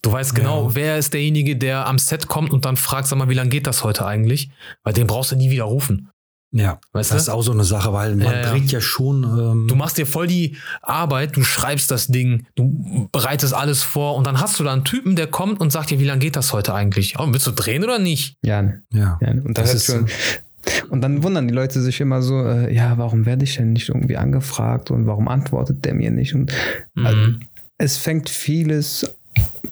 [0.03, 0.75] Du weißt genau, Ja.
[0.75, 3.67] wer ist derjenige, der am Set kommt und dann fragt, sag mal, wie lange geht
[3.67, 4.51] das heute eigentlich?
[4.85, 6.11] Weil den brauchst du nie wieder rufen.
[6.51, 7.33] Ja, Weißt das ist du?
[7.33, 8.51] auch so eine Sache, weil man ja.
[8.53, 9.23] dreht ja schon.
[9.23, 14.17] Ähm, Du machst dir voll die Arbeit, du schreibst das Ding, du bereitest alles vor
[14.17, 16.37] und dann hast du da einen Typen, der kommt und sagt dir, wie lange geht
[16.37, 17.19] das heute eigentlich?
[17.19, 18.37] Oh, willst du drehen oder nicht?
[18.43, 18.63] Ja,
[18.93, 19.19] ja.
[19.21, 19.31] ja.
[19.31, 20.89] Und das, Das ist ist schon.
[20.91, 23.89] Und dann wundern die Leute sich immer so, äh, ja, warum werde ich denn nicht
[23.91, 26.35] irgendwie angefragt und warum antwortet der mir nicht?
[26.35, 26.51] Und
[26.97, 27.41] Also, Mhm.
[27.79, 29.11] Es fängt vieles.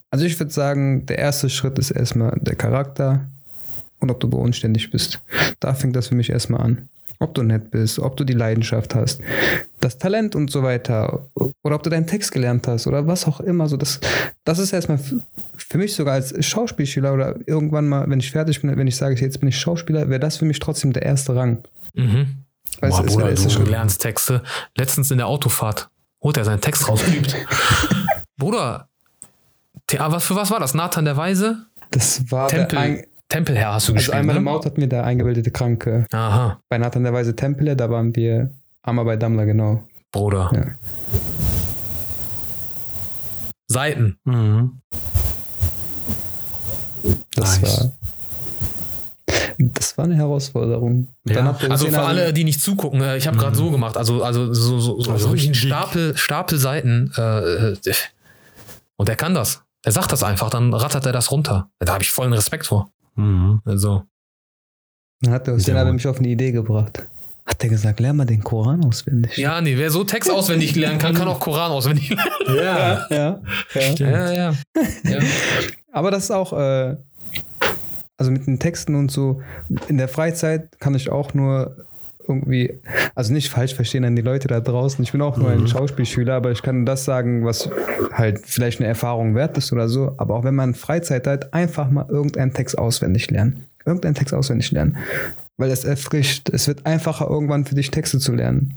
[0.09, 3.25] Also ich würde sagen, der erste Schritt ist erstmal der Charakter
[3.99, 5.19] und ob du bodenständig bist.
[5.59, 6.89] Da fängt das für mich erstmal an.
[7.19, 9.21] Ob du nett bist, ob du die Leidenschaft hast,
[9.79, 11.27] das Talent und so weiter.
[11.63, 13.67] Oder ob du deinen Text gelernt hast oder was auch immer.
[13.67, 13.99] So das,
[14.45, 18.77] das ist erstmal für mich sogar als Schauspielschüler oder irgendwann mal, wenn ich fertig bin,
[18.77, 21.63] wenn ich sage, jetzt bin ich Schauspieler, wäre das für mich trotzdem der erste Rang.
[21.95, 22.27] Mhm.
[22.81, 24.43] Weißt Boah, Bruder, du- lernst Texte.
[24.77, 25.89] Letztens in der Autofahrt
[26.27, 27.33] holt er seinen Text raus übt.
[28.37, 28.89] Bruder,
[29.97, 30.73] ah, was für was war das?
[30.73, 31.67] Nathan der Weise?
[31.91, 34.17] Das war der Tempel, ein, Tempelherr hast du also gespielt.
[34.17, 34.39] einmal ne?
[34.39, 36.05] im Maut hatten wir der eingebildete Kranke.
[36.11, 38.51] Aha, Bei Nathan der Weise Tempele, da waren wir
[38.83, 39.87] einmal bei Dammler, genau.
[40.11, 40.51] Bruder.
[40.53, 40.65] Ja.
[43.67, 44.19] Seiten.
[44.25, 44.81] Mhm.
[47.35, 47.79] Das Nice.
[47.79, 47.96] war.
[49.59, 51.07] Das war eine Herausforderung.
[51.25, 51.55] Ja.
[51.69, 54.79] Also für alle, die nicht zugucken, äh, ich habe gerade so gemacht, also also so,
[54.79, 55.61] so, so, Also so richtig ein dick.
[55.63, 57.11] Stapel, Stapel Seiten.
[57.17, 57.77] Äh, äh,
[58.97, 59.63] und er kann das.
[59.83, 61.69] Er sagt das einfach, dann rattert er das runter.
[61.79, 62.89] Da habe ich vollen Respekt vor.
[63.15, 63.61] Mhm.
[63.65, 64.03] Also,
[65.21, 67.07] Dann hat der Hussein aber mich auf eine Idee gebracht.
[67.45, 69.37] Hat er gesagt, lern mal den Koran auswendig.
[69.37, 72.31] ja, nee, wer so Text auswendig lernen kann, kann auch Koran auswendig lernen.
[72.47, 73.07] Ja.
[73.09, 73.41] ja.
[73.73, 73.81] ja.
[73.97, 74.53] Ja, ja.
[75.03, 75.19] ja.
[75.93, 76.97] Aber das ist auch, äh,
[78.17, 79.41] also mit den Texten und so,
[79.87, 81.75] in der Freizeit kann ich auch nur
[82.27, 82.81] irgendwie,
[83.15, 85.01] also nicht falsch verstehen an die Leute da draußen.
[85.03, 87.69] Ich bin auch nur ein Schauspielschüler, aber ich kann das sagen, was
[88.11, 90.13] halt vielleicht eine Erfahrung wert ist oder so.
[90.17, 93.65] Aber auch wenn man Freizeit hat, einfach mal irgendeinen Text auswendig lernen.
[93.85, 94.97] Irgendeinen Text auswendig lernen.
[95.55, 96.49] Weil es erfrischt.
[96.49, 98.73] Es wird einfacher, irgendwann für dich Texte zu lernen.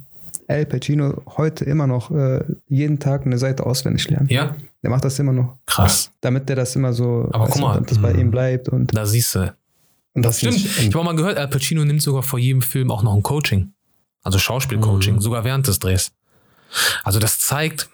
[0.47, 4.27] Al Pacino heute immer noch äh, jeden Tag eine Seite auswendig lernen.
[4.29, 6.11] ja, Der macht das immer noch krass.
[6.21, 7.81] damit der das immer so, Aber guck mal.
[7.87, 8.19] das bei Mhm.
[8.19, 9.53] ihm bleibt und, Da siehst du.
[10.13, 10.53] und das Stimmt.
[10.55, 13.15] nicht- Ich habe auch mal gehört, Al Pacino nimmt sogar vor jedem Film auch noch
[13.15, 13.71] ein Coaching.
[14.23, 15.21] Also Schauspielcoaching, Mhm.
[15.21, 16.11] sogar während des Drehs.
[17.03, 17.89] Also das zeigt,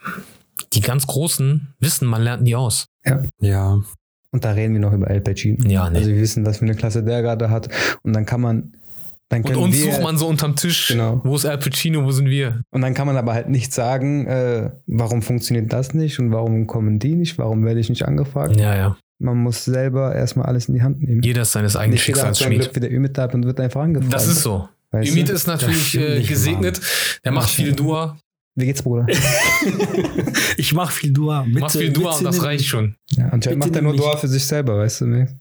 [0.74, 2.88] die ganz Großen wissen, man lernt nie aus.
[3.40, 3.80] Ja.
[4.32, 5.64] Und da reden wir noch über Al Pacino.
[5.70, 6.00] Ja, nee.
[6.00, 7.70] Also wir wissen, was für eine Klasse der gerade hat.
[8.04, 8.74] Und dann kann man,
[9.30, 10.88] Und uns wir, sucht man so unterm Tisch.
[10.88, 11.22] Genau.
[11.24, 12.62] Wo ist Al Pacino, wo sind wir?
[12.72, 16.66] und dann kann man aber halt nicht sagen, äh, warum funktioniert das nicht und warum
[16.66, 18.56] kommen die nicht, warum werde ich nicht angefragt.
[18.56, 18.98] Ja, ja.
[19.20, 21.22] Man muss selber erstmal alles in die Hand nehmen.
[21.24, 22.62] Jeder ist seines eigenen nicht jeder hat Schicksalsschmied.
[22.62, 24.14] Glück wie der Ümit hat und wird einfach angefragt.
[24.14, 24.70] Das ist so.
[24.92, 25.34] weißt Ümit du?
[25.34, 26.80] ist natürlich äh, gesegnet.
[27.26, 28.18] Der macht viel Dua.
[28.56, 29.06] Wie geht's, Bruder?
[30.58, 31.44] Ich mach viel Dua.
[31.44, 32.96] Bitte, Machst viel Dua und das reicht schon.
[33.12, 33.96] Ja, anscheinend macht er nur.
[33.96, 35.34] Dua für sich selber, weißt du nicht?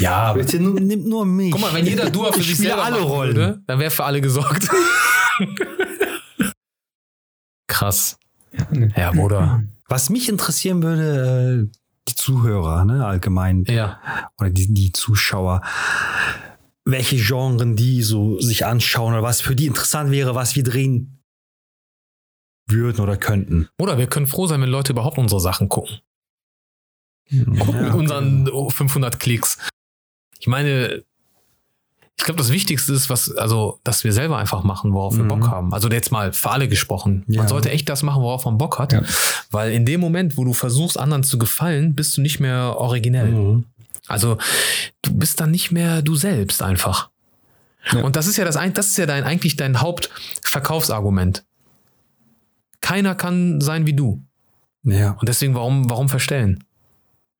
[0.00, 1.52] Ja, Bitte nu- nimm nur mich.
[1.52, 3.36] Guck mal, wenn jeder Dua für Ich sich selber alle Rollen.
[3.36, 4.68] würde, dann wäre für alle gesorgt.
[7.68, 8.18] Krass.
[8.70, 8.92] ne.
[8.96, 9.62] Ja, Bruder.
[9.88, 11.78] Was mich interessieren würde, äh,
[12.08, 14.00] die Zuhörer, ne, allgemein, Ja.
[14.40, 15.62] oder die, die Zuschauer,
[16.84, 21.22] welche Genren die so sich anschauen oder was für die interessant wäre, was wir drehen
[22.68, 23.68] würden oder könnten.
[23.78, 26.00] Oder wir können froh sein, wenn Leute überhaupt unsere Sachen gucken.
[27.30, 29.58] Gucken Ja, mit unseren 500 Klicks.
[30.42, 31.04] Ich meine,
[32.18, 35.28] ich glaube, das Wichtigste ist, was, also, dass wir selber einfach machen, worauf wir Mhm.
[35.28, 35.72] Bock haben.
[35.72, 37.22] Also jetzt mal für alle gesprochen.
[37.28, 37.42] Ja.
[37.42, 38.92] Man sollte echt das machen, worauf man Bock hat.
[38.92, 39.02] Ja.
[39.52, 43.30] Weil in dem Moment, wo du versuchst, anderen zu gefallen, bist du nicht mehr originell.
[43.30, 43.64] Mhm.
[44.08, 44.36] Also
[45.02, 47.10] du bist dann nicht mehr du selbst einfach.
[47.92, 48.00] Ja.
[48.02, 51.44] Und das ist ja das, das ist ja dein, eigentlich dein Hauptverkaufsargument.
[52.80, 54.24] Keiner kann sein wie du.
[54.82, 55.12] Ja.
[55.12, 56.64] Und deswegen, warum, warum verstellen?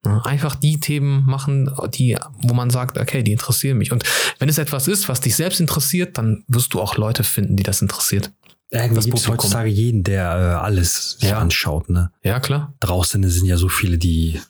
[0.05, 3.91] Ja, Einfach die Themen machen, die, wo man sagt, okay, die interessieren mich.
[3.91, 4.03] Und
[4.39, 7.63] wenn es etwas ist, was dich selbst interessiert, dann wirst du auch Leute finden, die
[7.63, 8.31] das interessiert.
[8.69, 11.37] Irgendwie gibt es heutzutage jeden, der äh, alles sich Ja.
[11.39, 11.89] anschaut.
[11.89, 12.11] Ne?
[12.23, 12.73] Ja, klar.
[12.79, 14.41] Draußen sind ja so viele, die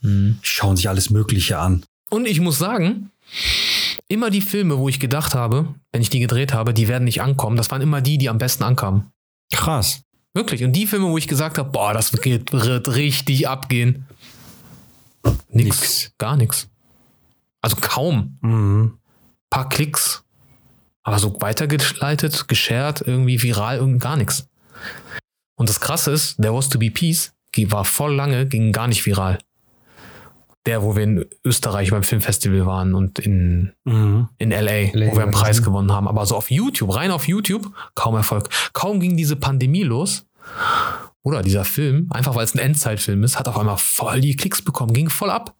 [0.42, 1.84] schauen sich alles Mögliche an.
[2.10, 3.12] Und ich muss sagen,
[4.08, 7.22] immer die Filme, wo ich gedacht habe, wenn ich die gedreht habe, die werden nicht
[7.22, 9.08] ankommen, das waren immer die, die am besten ankamen.
[9.52, 10.02] Krass.
[10.34, 10.64] Wirklich.
[10.64, 12.54] Und die Filme, wo ich gesagt habe, boah, das wird
[12.96, 14.06] richtig abgehen.
[15.50, 15.82] Nix.
[15.82, 16.12] Nix.
[16.18, 16.70] Gar nichts.
[17.62, 18.38] Also kaum.
[18.42, 18.98] Mhm.
[19.50, 20.24] Paar Klicks.
[21.04, 24.48] Aber so weitergeleitet, geshared, irgendwie viral, irgend gar nichts.
[25.56, 27.34] Und das Krasse ist, There Was to Be Peace
[27.68, 29.38] war voll lange, ging gar nicht viral.
[30.66, 34.30] Der, wo wir in Österreich beim Filmfestival waren und in, Mhm.
[34.38, 35.66] in LA, LA wo wir einen Preis ne?
[35.66, 36.08] gewonnen haben.
[36.08, 38.50] Aber so auf YouTube, rein auf YouTube, kaum Erfolg.
[38.72, 40.26] Kaum ging diese Pandemie los.
[41.24, 44.62] Oder dieser Film, einfach weil es ein Endzeitfilm ist, hat auf einmal voll die Klicks
[44.62, 45.56] bekommen, ging voll ab.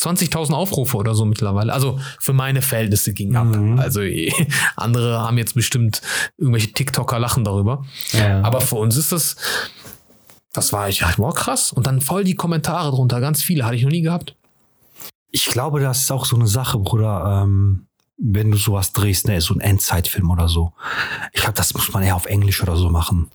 [0.00, 1.72] 20.000 Aufrufe oder so mittlerweile.
[1.72, 3.46] Also für meine Verhältnisse ging ab.
[3.46, 3.78] Mhm.
[3.78, 4.32] Also eh,
[4.76, 6.00] andere haben jetzt bestimmt
[6.36, 7.84] irgendwelche TikToker lachen darüber.
[8.12, 8.42] Ja.
[8.42, 9.36] Aber für uns ist das,
[10.52, 11.72] das war ich, wow, krass.
[11.72, 14.36] Und dann voll die Kommentare drunter, ganz viele, hatte ich noch nie gehabt.
[15.30, 19.40] Ich glaube, das ist auch so eine Sache, Bruder, ähm, wenn du sowas drehst, ne,
[19.40, 20.72] so ein Endzeitfilm oder so.
[21.32, 23.30] Ich glaube, das muss man eher auf Englisch oder so machen.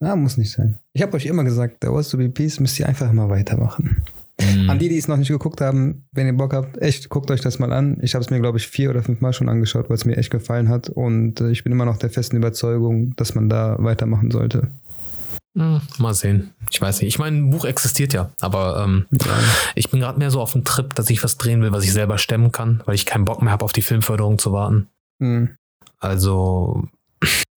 [0.00, 0.78] Ja, muss nicht sein.
[0.92, 4.02] Ich habe euch immer gesagt, der Wars to be Peace müsst ihr einfach immer weitermachen.
[4.40, 4.68] Mhm.
[4.68, 7.40] An die, die es noch nicht geguckt haben, wenn ihr Bock habt, echt, guckt euch
[7.40, 7.98] das mal an.
[8.02, 10.16] Ich habe es mir, glaube ich, vier oder fünf Mal schon angeschaut, weil es mir
[10.16, 10.90] echt gefallen hat.
[10.90, 14.68] Und äh, ich bin immer noch der festen Überzeugung, dass man da weitermachen sollte.
[15.56, 16.50] Hm, Mal sehen.
[16.70, 17.08] Ich weiß nicht.
[17.08, 19.06] Ich meine, ein Buch existiert ja, aber ähm,
[19.74, 21.94] ich bin gerade mehr so auf dem Trip, dass ich was drehen will, was ich
[21.94, 24.88] selber stemmen kann, weil ich keinen Bock mehr habe, auf die Filmförderung zu warten.
[25.18, 25.56] Mhm.
[25.98, 26.86] Also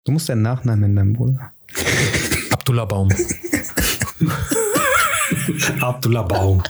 [0.06, 1.52] Du musst deinen Nachnamen ändern, Bruder.
[2.60, 3.08] Abdullah Baum,
[5.82, 6.62] Abdullah Baum.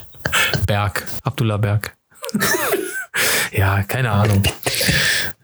[0.67, 1.97] Berg, Abdullah Berg.
[3.51, 4.43] ja, keine Ahnung.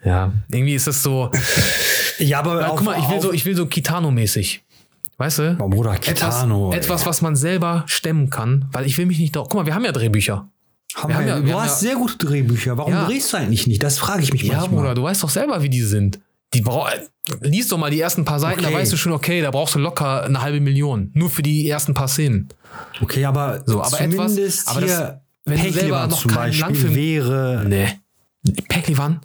[0.03, 1.31] Ja, irgendwie ist es so.
[2.19, 4.60] Ja, aber Ja, auf- guck mal, ich will so, ich will so Kitano-mäßig.
[5.17, 5.58] Weißt du?
[5.60, 6.71] Oh, Bruder, Etwas, Kitano.
[6.71, 6.77] ey.
[6.77, 9.39] etwas, was man selber stemmen kann, weil ich will mich nicht da.
[9.41, 10.47] Guck mal, wir haben ja Drehbücher.
[10.93, 12.77] Haben wir wir, ja- du hast ja- sehr gute Drehbücher.
[12.77, 13.05] Warum Ja.
[13.05, 13.81] drehst du eigentlich nicht?
[13.81, 14.79] Das frage ich mich Ja, manchmal.
[14.81, 16.19] Bruder, du weißt doch selber, wie die sind.
[16.61, 18.77] Die liest doch mal die ersten paar Seiten, da Okay.
[18.77, 21.11] weißt du schon, okay, da brauchst du locker eine halbe Million.
[21.13, 22.49] Nur für die ersten paar Szenen.
[23.01, 26.37] Okay, aber, So, aber etwas- zumindest aber das- hier wenn du selber noch zum keinen
[26.59, 27.87] Beispiel Langfilm- wäre Nee.
[28.67, 29.21] Peklivan,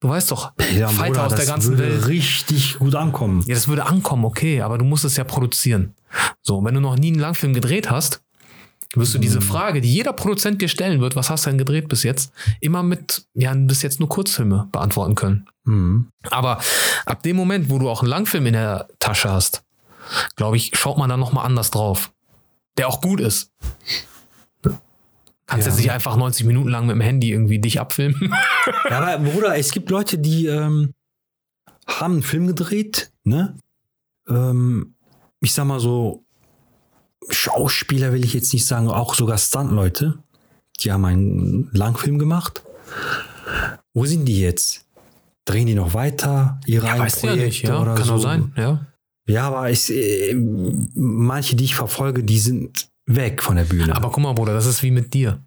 [0.00, 2.06] du weißt doch, ja, Fighter Bruder, aus der das ganzen würde Welt.
[2.06, 3.42] richtig gut ankommen.
[3.46, 5.94] Ja, das würde ankommen, okay, aber du musst es ja produzieren.
[6.42, 8.20] So, wenn du noch nie einen Langfilm gedreht hast,
[8.94, 9.22] wirst du Mhm.
[9.22, 12.32] diese Frage, die jeder Produzent dir stellen wird, was hast du denn gedreht bis jetzt,
[12.60, 15.48] immer mit, ja, bis jetzt nur Kurzfilme beantworten können.
[15.64, 16.08] Mhm.
[16.30, 16.60] Aber
[17.06, 19.62] ab dem Moment, wo du auch einen Langfilm in der Tasche hast,
[20.36, 22.12] glaube ich, schaut man da nochmal anders drauf.
[22.78, 23.52] Der auch gut ist.
[24.62, 25.72] Kannst Ja.
[25.72, 28.32] jetzt nicht einfach 90 Minuten lang mit dem Handy irgendwie dich abfilmen.
[28.88, 30.94] Ja, aber Bruder, es gibt Leute, die ähm,
[31.88, 33.56] haben einen Film gedreht, ne?
[34.28, 34.94] Ähm,
[35.40, 36.22] ich sag mal so,
[37.28, 40.18] Schauspieler will ich jetzt nicht sagen, auch sogar Stunt-Leute,
[40.80, 42.62] die haben einen Langfilm gemacht.
[43.94, 44.86] Wo sind die jetzt?
[45.44, 47.80] Drehen die noch weiter ihre weißt du ja nicht, ja.
[47.80, 48.14] oder Kann so?
[48.14, 48.86] auch sein, ja.
[49.26, 50.34] Ja, aber es, äh,
[50.94, 53.94] manche, die ich verfolge, die sind weg von der Bühne.
[53.94, 55.40] Aber guck mal, Bruder, das ist wie mit dir.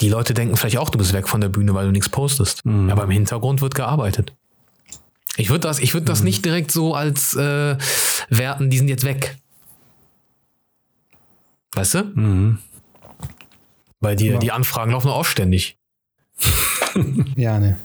[0.00, 2.64] Die Leute denken vielleicht auch, du bist weg von der Bühne, weil du nichts postest.
[2.64, 2.90] Mhm.
[2.90, 4.34] Aber im Hintergrund wird gearbeitet.
[5.36, 6.08] Ich würde das, ich würd Mhm.
[6.08, 7.76] das nicht direkt so als äh,
[8.30, 9.36] werten, die sind jetzt weg.
[11.74, 12.04] Weißt du?
[12.04, 12.58] mhm.
[14.00, 14.38] Weil die, Ja.
[14.38, 15.76] die Anfragen laufen auch ständig.
[17.36, 17.76] Ja, ne.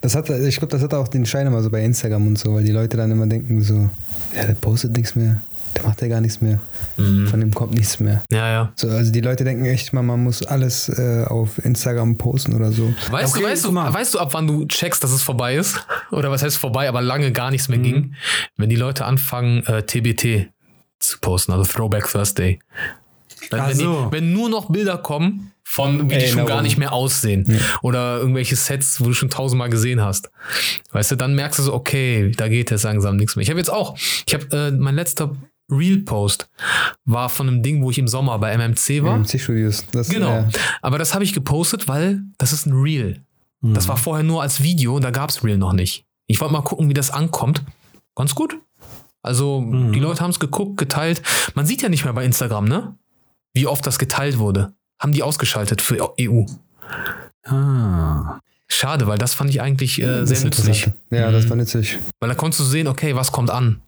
[0.00, 2.54] Das hat, ich glaube, das hat auch den Schein immer so bei Instagram und so,
[2.54, 3.88] weil die Leute dann immer denken so,
[4.34, 5.40] ja, der postet nichts mehr.
[5.76, 6.58] der macht ja gar nichts mehr.
[6.96, 8.24] Von dem kommt nichts mehr.
[8.32, 8.72] Ja, ja.
[8.74, 12.72] So, also die Leute denken echt mal, man muss alles äh, auf Instagram posten oder
[12.72, 12.92] so.
[13.10, 15.86] Weißt Okay, du, weißt du, weißt du, ab wann du checkst, dass es vorbei ist?
[16.10, 17.82] Oder was heißt vorbei, aber lange gar nichts mehr Mhm.
[17.84, 18.14] ging?
[18.56, 20.48] Wenn die Leute anfangen, äh, TBT
[20.98, 22.58] zu posten, also Throwback Thursday.
[23.50, 26.78] Wenn, Ach wenn, die, wenn nur noch Bilder kommen von, wie die schon gar nicht
[26.78, 27.60] mehr aussehen.
[27.82, 30.30] Oder irgendwelche Sets, wo du schon tausendmal gesehen hast.
[30.92, 33.42] Weißt du, dann merkst du so, okay, da geht jetzt langsam nichts mehr.
[33.42, 35.32] Ich habe jetzt auch, ich habe, äh, mein letzter
[35.70, 36.48] Real-Post
[37.04, 39.16] war von einem Ding, wo ich im Sommer bei MMC war.
[39.18, 39.84] MC-Studios.
[39.92, 40.38] Das, Genau.
[40.38, 40.44] Äh,
[40.82, 43.22] Aber das habe ich gepostet, weil das ist ein Reel.
[43.62, 46.04] Das war vorher nur als Video und da gab es Reel noch nicht.
[46.26, 47.62] Ich wollte mal gucken, wie das ankommt.
[48.16, 48.56] Ganz gut.
[49.22, 49.92] Also, Mhm.
[49.92, 51.20] die Leute haben es geguckt, geteilt.
[51.54, 52.96] Man sieht ja nicht mehr bei Instagram, ne?
[53.52, 54.72] Wie oft das geteilt wurde.
[54.98, 56.44] Haben die ausgeschaltet für EU.
[57.44, 58.38] Ah.
[58.68, 60.88] Schade, weil das fand ich eigentlich äh, sehr nützlich.
[61.10, 61.98] Ja, das war nützlich.
[62.20, 63.80] Weil da konntest du sehen, okay, was kommt an.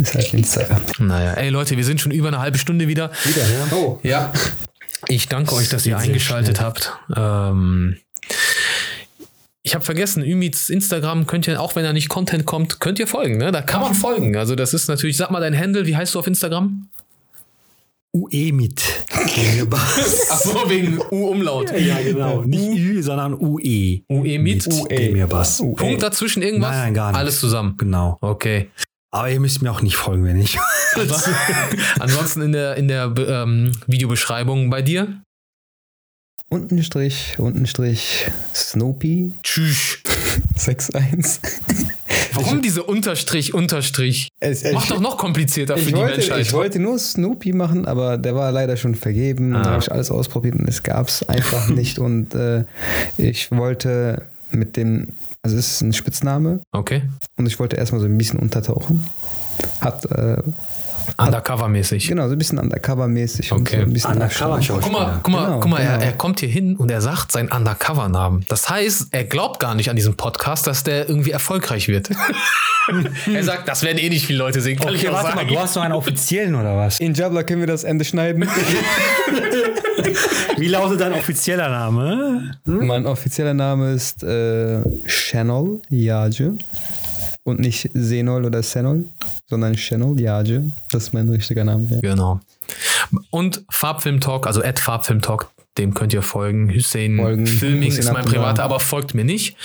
[0.00, 0.82] Ist halt Instagram.
[0.98, 3.10] Naja, ey Leute, wir sind schon über eine halbe Stunde wieder.
[3.24, 3.76] Wieder, ja?
[3.76, 4.00] Oh.
[4.02, 4.32] Ja.
[5.08, 6.66] Ich danke euch, dass ihr eingeschaltet schnell.
[6.66, 6.92] habt.
[7.14, 7.96] Ähm,
[9.62, 13.06] ich habe vergessen, Ümits Instagram könnt ihr, auch wenn da nicht Content kommt, könnt ihr
[13.06, 13.38] folgen.
[13.38, 13.52] Ne?
[13.52, 14.36] Da kann man folgen.
[14.36, 16.88] Also das ist natürlich, sag mal dein Handle, wie heißt du auf Instagram?
[18.14, 18.80] UE mit.
[19.10, 21.72] Ach so, wegen U-Umlaut.
[21.76, 22.42] ja, genau.
[22.42, 24.02] Nicht Ü, sondern UE.
[24.08, 24.68] UE mit.
[24.90, 25.58] Mir was.
[25.58, 26.70] Punkt dazwischen irgendwas?
[26.70, 27.18] Nein, nein, gar nicht.
[27.18, 27.74] Alles zusammen.
[27.76, 28.16] Genau.
[28.20, 28.70] Okay.
[29.10, 30.58] Aber ihr müsst mir auch nicht folgen, wenn ich.
[30.94, 31.22] Aber
[32.00, 35.20] ansonsten in der, in der ähm, Videobeschreibung bei dir.
[36.48, 39.98] Unten Strich, unten Strich, Snoopy Tschüss.
[40.56, 41.40] 61.
[42.34, 44.28] Warum diese Unterstrich, Unterstrich?
[44.40, 46.40] Es, Mach doch noch komplizierter für ich die wollte, Menschheit.
[46.42, 49.54] ich wollte nur Snoopy machen, aber der war leider schon vergeben.
[49.54, 49.62] Ah.
[49.62, 51.98] Da habe ich alles ausprobiert und es gab es einfach nicht.
[51.98, 52.64] Und äh,
[53.16, 55.08] ich wollte mit dem,
[55.42, 57.02] also es ist ein Spitzname Okay.
[57.36, 59.04] und ich wollte erstmal so ein bisschen untertauchen.
[59.80, 60.38] Hat, äh,
[61.18, 62.08] Undercover-mäßig.
[62.08, 63.76] genau, so ein bisschen undercover-mäßig und Okay.
[63.76, 64.80] so ein bisschen Undercover Action.
[64.80, 66.04] Guck mal, guck mal, Genau, guck mal er, genau.
[66.04, 68.44] er kommt hier hin und er sagt seinen Undercover-Namen.
[68.48, 72.10] Das heißt, er glaubt gar nicht an diesen Podcast, dass der irgendwie erfolgreich wird.
[73.32, 74.78] er sagt, das werden eh nicht viele Leute sehen.
[74.78, 75.36] Kann ich Okay, warte sagen.
[75.36, 77.00] mal, du hast noch einen offiziellen oder was?
[77.00, 78.46] In Jabla können wir das Ende schneiden.
[80.58, 82.52] Wie lautet dein offizieller Name?
[82.64, 86.56] mein offizieller Name ist äh, Channel Yaje.
[87.44, 89.04] Und nicht Senol oder Senol,
[89.46, 90.70] sondern Channel Yaje.
[90.90, 91.86] Das ist mein richtiger Name.
[91.90, 92.00] Ja.
[92.00, 92.40] Genau.
[93.30, 96.74] Und Farbfilm Talk, also at Farbfilm Talk, dem könnt ihr folgen.
[96.74, 97.46] Hussein Folgen.
[97.46, 99.56] Filming Hussein ist mein privater, aber folgt mir nicht.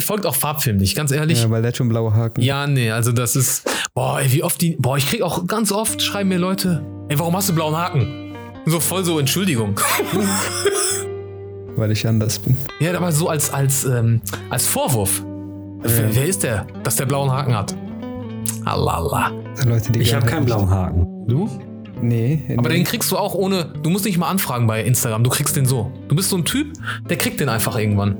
[0.00, 1.42] Folgt auch Farbfilm nicht, ganz ehrlich.
[1.42, 2.40] Ja, weil der hat schon blaue Haken.
[2.40, 3.68] Ja, nee, also das ist.
[3.92, 4.76] Boah, ey, wie oft die.
[4.78, 8.34] Boah, ich krieg auch ganz oft, schreiben mir Leute, ey, warum hast du blauen Haken?
[8.64, 9.78] So voll so Entschuldigung.
[11.76, 12.56] Weil ich anders bin.
[12.80, 15.22] Ja, aber so als, als, ähm, als Vorwurf.
[15.80, 17.74] Wer, wer ist der, dass der blauen Haken hat?
[18.64, 19.30] Alala.
[19.64, 21.26] Leute, die Ich habe keinen blauen Haken.
[21.26, 21.48] Du?
[22.00, 22.42] Nee.
[22.56, 22.76] Aber nee.
[22.76, 23.72] den kriegst du auch ohne.
[23.82, 25.92] Du musst nicht mal anfragen bei Instagram, du kriegst den so.
[26.08, 26.72] Du bist so ein Typ,
[27.08, 28.16] der kriegt den einfach irgendwann.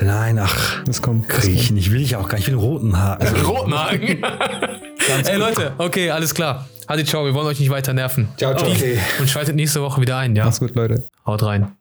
[0.00, 0.82] Nein, ach.
[0.84, 1.28] Das kommt.
[1.28, 1.92] Krieg ich nicht.
[1.92, 2.48] Will ich auch gar nicht.
[2.48, 3.40] Ich will einen roten Haken.
[3.44, 4.24] Roten Haken.
[5.26, 6.66] Ey Leute, okay, alles klar.
[6.88, 8.28] Hadi, ciao, wir wollen euch nicht weiter nerven.
[8.36, 8.70] Ciao, ciao.
[8.70, 8.98] Okay.
[9.20, 10.44] Und schaltet nächste Woche wieder ein, ja?
[10.44, 11.04] Mach's gut, Leute.
[11.26, 11.72] Haut rein.